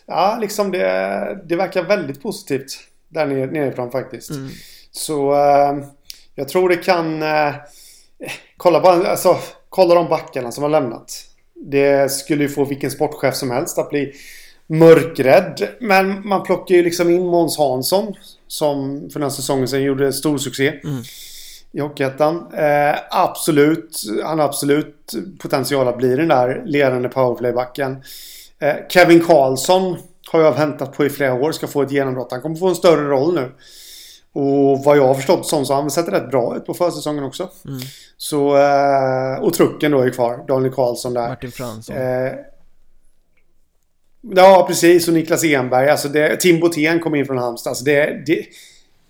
[0.05, 2.79] ja, liksom det, det verkar väldigt positivt
[3.09, 4.31] där nere, nerifrån faktiskt.
[4.31, 4.49] Mm.
[4.95, 5.77] Så eh,
[6.35, 7.53] jag tror det kan eh,
[8.57, 9.37] Kolla bara, alltså
[9.69, 11.25] Kolla de backarna som har lämnat.
[11.55, 14.13] Det skulle ju få vilken sportchef som helst att bli
[14.67, 15.67] mörkrädd.
[15.79, 18.13] Men man plockar ju liksom in Måns Hansson.
[18.47, 20.67] Som för den här säsongen sedan gjorde stor succé.
[20.67, 21.03] Mm.
[21.71, 22.53] I Hockeyettan.
[22.53, 24.03] Eh, absolut.
[24.23, 28.03] Han har absolut potential att bli den där ledande powerplaybacken.
[28.59, 29.97] Eh, Kevin Karlsson
[30.31, 31.51] har jag väntat på i flera år.
[31.51, 32.31] Ska få ett genombrott.
[32.31, 33.51] Han kommer få en större roll nu.
[34.33, 37.23] Och vad jag har förstått som så har han sett rätt bra ut på försäsongen
[37.23, 37.49] också.
[37.65, 37.79] Mm.
[38.17, 40.45] Så, eh, och trucken då är kvar.
[40.47, 41.29] Daniel Karlsson där.
[41.29, 41.95] Martin Fransson.
[41.95, 42.31] Eh,
[44.21, 45.07] ja, precis.
[45.07, 45.89] Och Niklas Enberg.
[45.89, 47.71] Alltså det, Tim Botén kom in från Halmstad.
[47.71, 48.45] Alltså det, det,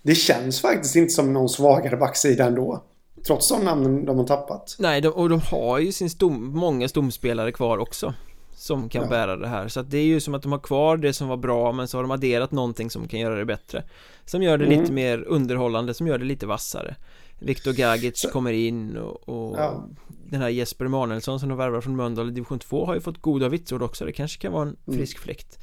[0.02, 2.82] det känns faktiskt inte som någon svagare backsida ändå.
[3.26, 4.76] Trots de namnen de har tappat.
[4.78, 8.14] Nej, de, och de har ju sin stom, många stomspelare kvar också
[8.54, 9.08] som kan ja.
[9.08, 11.28] bära det här så att det är ju som att de har kvar det som
[11.28, 13.82] var bra men så har de adderat någonting som kan göra det bättre
[14.24, 14.80] som gör det mm.
[14.80, 16.96] lite mer underhållande som gör det lite vassare
[17.38, 18.28] Viktor Gagic så.
[18.28, 19.84] kommer in och, och ja.
[20.30, 23.22] den här Jesper Emanuelsson som de värvar från Mölndal i division 2 har ju fått
[23.22, 24.98] goda vitsord också det kanske kan vara en mm.
[24.98, 25.58] frisk fläkt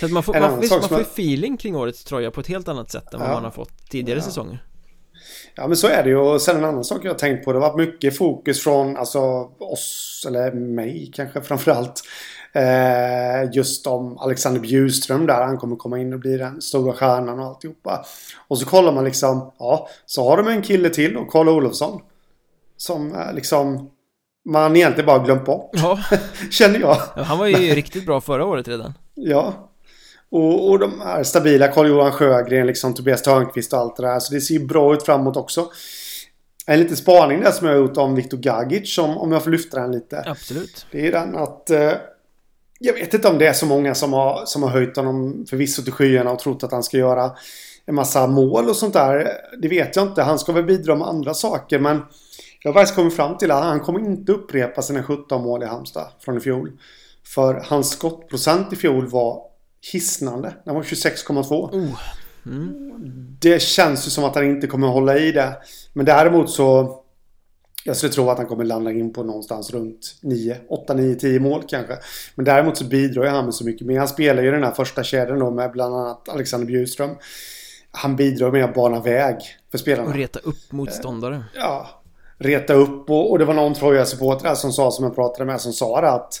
[0.00, 2.68] så att man får, man, visst, man får feeling kring årets tröja på ett helt
[2.68, 4.64] annat sätt än vad man har fått tidigare säsonger
[5.56, 6.16] Ja men så är det ju.
[6.16, 7.52] Och sen en annan sak jag har tänkt på.
[7.52, 9.20] Det har varit mycket fokus från alltså,
[9.58, 12.02] oss, eller mig kanske framförallt.
[12.52, 15.44] Eh, just om Alexander Bjurström där.
[15.46, 18.04] Han kommer komma in och bli den stora stjärnan och alltihopa.
[18.48, 19.52] Och så kollar man liksom.
[19.58, 22.00] Ja, så har de en kille till och Karl Olofsson.
[22.76, 23.90] Som eh, liksom
[24.44, 25.70] man egentligen bara glömt bort.
[25.72, 25.98] Ja.
[26.50, 26.96] Känner jag.
[27.16, 28.94] Ja, han var ju riktigt bra förra året redan.
[29.14, 29.70] Ja.
[30.34, 34.20] Och, och de här stabila Carl-Johan Sjögren, liksom Tobias Törnqvist och allt det där.
[34.20, 35.70] Så det ser ju bra ut framåt också.
[36.66, 39.50] En liten spaning där som jag har gjort om Viktor Gagic, om, om jag får
[39.50, 40.24] lyfta den lite.
[40.26, 40.86] Absolut.
[40.90, 41.70] Det är den att...
[41.70, 41.92] Eh,
[42.80, 45.82] jag vet inte om det är så många som har, som har höjt honom förvisso
[45.82, 47.32] till skyarna och trott att han ska göra
[47.86, 49.28] en massa mål och sånt där.
[49.62, 50.22] Det vet jag inte.
[50.22, 52.02] Han ska väl bidra med andra saker men
[52.62, 55.66] jag har faktiskt kommit fram till att han kommer inte upprepa sina 17 mål i
[55.66, 56.72] Halmstad från i fjol.
[57.34, 59.53] För hans skottprocent i fjol var
[59.92, 60.54] hisnande.
[60.64, 61.70] Den var 26,2.
[61.72, 62.00] Oh.
[62.46, 63.36] Mm.
[63.40, 65.56] Det känns ju som att han inte kommer hålla i det.
[65.92, 67.00] Men däremot så
[67.86, 71.40] jag skulle tro att han kommer landa in på någonstans runt 9, 8, 9, 10
[71.40, 71.98] mål kanske.
[72.34, 73.98] Men däremot så bidrar ju han med så mycket mer.
[73.98, 77.10] Han spelar ju den här första kedjan då med bland annat Alexander Bjurström.
[77.90, 79.36] Han bidrar med att bana väg
[79.70, 80.08] för spelarna.
[80.08, 81.34] Och reta upp motståndare.
[81.34, 81.88] Eh, ja.
[82.38, 85.72] Reta upp och, och det var någon Troja-supporter som sa, som jag pratade med, som
[85.72, 86.40] sa det att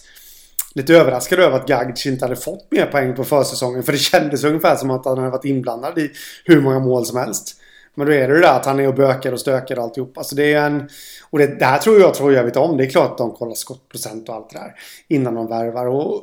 [0.74, 3.82] lite överraskad över att Gagic inte hade fått mer poäng på försäsongen.
[3.82, 6.10] För det kändes ungefär som att han hade varit inblandad i
[6.44, 7.60] hur många mål som helst.
[7.94, 10.18] Men då är det det där att han är och bökar och stökar och alltihop.
[10.18, 10.88] Alltså det är en...
[11.30, 12.76] Och det, det här tror jag tror jag vet om.
[12.76, 14.74] Det är klart att de kollar skottprocent och allt det där.
[15.08, 15.86] Innan de värvar.
[15.86, 16.22] Och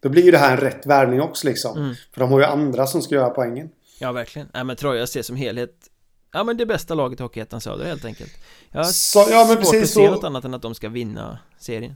[0.00, 1.78] då blir ju det här en rätt värvning också liksom.
[1.78, 1.94] Mm.
[2.12, 3.68] För de har ju andra som ska göra poängen.
[3.98, 4.48] Ja, verkligen.
[4.54, 5.90] Nej, men Troja ser som helhet
[6.32, 8.32] Ja men det bästa laget i Hockeyettan Söder helt enkelt
[8.70, 11.38] Jag har så, ja, men svårt att se något annat än att de ska vinna
[11.58, 11.94] serien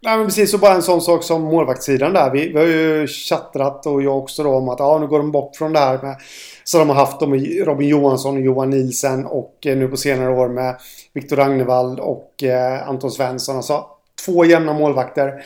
[0.00, 2.30] Nej men precis, och bara en sån sak som målvaktssidan där.
[2.30, 5.32] Vi, vi har ju chattrat och jag också då om att ja, nu går de
[5.32, 6.16] bort från det här med
[6.64, 9.96] så de har haft dem med Robin Johansson och Johan Nielsen och eh, nu på
[9.96, 10.76] senare år med
[11.12, 13.56] Viktor Ragnevall och eh, Anton Svensson.
[13.56, 13.86] Alltså
[14.24, 15.44] två jämna målvakter.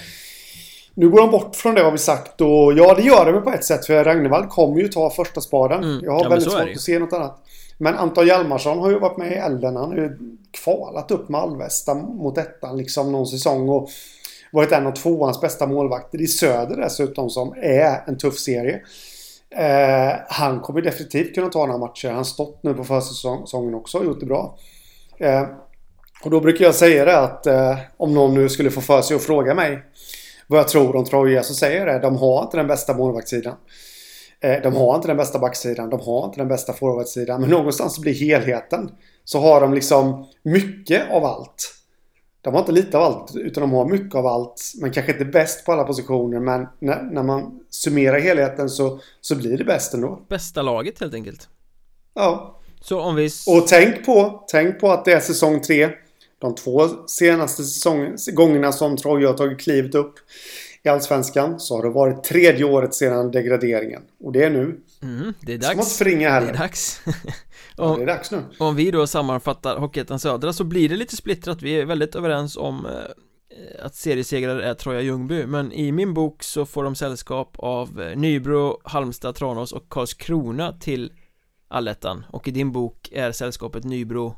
[0.95, 3.51] Nu går de bort från det har vi sagt och ja det gör de på
[3.51, 5.85] ett sätt för Ragnevall kommer ju ta första spaden.
[5.85, 6.05] Mm.
[6.05, 7.39] Jag har ja, väldigt svårt att se något annat.
[7.79, 9.77] Men Anton Hjalmarsson har ju varit med i elden.
[9.77, 10.19] Han har ju
[10.51, 13.69] kvalat upp med Alvesta mot ettan liksom någon säsong.
[13.69, 13.89] Och
[14.53, 18.81] varit en av tvåans bästa målvakter i söder dessutom som är en tuff serie.
[19.57, 22.09] Eh, han kommer definitivt kunna ta några matcher.
[22.09, 24.59] Han har stått nu på försäsongen också och gjort det bra.
[25.19, 25.47] Eh,
[26.25, 29.17] och då brukar jag säga det att eh, om någon nu skulle få för sig
[29.17, 29.83] att fråga mig
[30.47, 31.99] vad jag tror om Troja så säger jag det.
[31.99, 33.55] De har inte den bästa målvaktssidan.
[34.41, 35.91] Eh, de har inte den bästa backsidan.
[35.91, 37.41] De har inte den bästa forwardsidan.
[37.41, 38.91] Men någonstans blir helheten.
[39.25, 41.75] Så har de liksom mycket av allt.
[42.43, 44.73] De har inte lite av allt, utan de har mycket av allt.
[44.81, 49.37] Men kanske inte bäst på alla positioner, men när, när man summerar helheten så, så
[49.37, 50.23] blir det bäst ändå.
[50.29, 51.49] Bästa laget helt enkelt.
[52.15, 52.59] Ja.
[52.81, 53.31] Så om vi...
[53.47, 55.91] Och tänk på, tänk på att det är säsong tre.
[56.39, 60.15] De två senaste säsong, gångerna som Troja har tagit klivet upp
[60.83, 64.03] i Allsvenskan så har det varit tredje året sedan degraderingen.
[64.21, 64.81] Och det är nu.
[65.03, 65.71] Mm, det är dags.
[65.71, 66.47] Som att springa heller.
[66.47, 67.01] Det är dags.
[67.77, 68.45] ja, det är dags nu.
[68.59, 71.63] Om vi då sammanfattar Hockeyettan Södra så blir det lite splittrat.
[71.63, 76.43] Vi är väldigt överens om eh, att seriesegrare är Troja Ljungby men i min bok
[76.43, 81.13] så får de sällskap av eh, Nybro, Halmstad, Tranås och Karlskrona till
[81.69, 84.35] Allettan och i din bok är sällskapet Nybro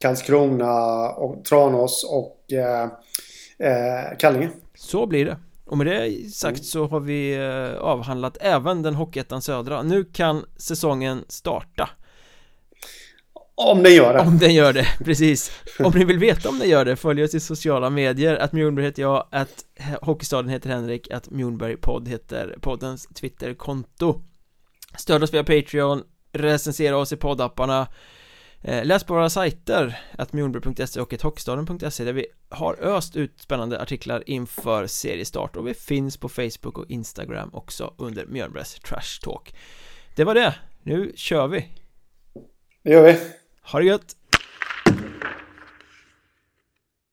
[0.00, 2.88] Karlskrona och Tranås och eh,
[3.58, 4.50] eh, Kallinge.
[4.74, 5.36] Så blir det.
[5.70, 9.82] Och med det sagt så har vi eh, avhandlat även den Hockeyettan Södra.
[9.82, 11.90] Nu kan säsongen starta.
[13.54, 14.20] Om den gör det.
[14.20, 15.50] Om den gör det, precis.
[15.78, 18.36] Om ni vill veta om den gör det, följ oss i sociala medier.
[18.36, 19.64] Att Mjolnberg heter jag, att
[20.02, 24.22] Hockeystaden heter Henrik, att Mjolnberg podd heter poddens Twitterkonto.
[24.98, 26.02] Stöd oss via Patreon,
[26.32, 27.86] recensera oss i poddapparna
[28.62, 34.86] läs på våra sajter, attmjornberg.se och hockeystaden.se där vi har öst ut spännande artiklar inför
[34.86, 39.54] seriestart och vi finns på Facebook och Instagram också under Mjölnbergs Trash Talk.
[40.16, 41.68] Det var det, nu kör vi!
[42.82, 43.18] Det gör vi!
[43.62, 44.16] Ha det gött!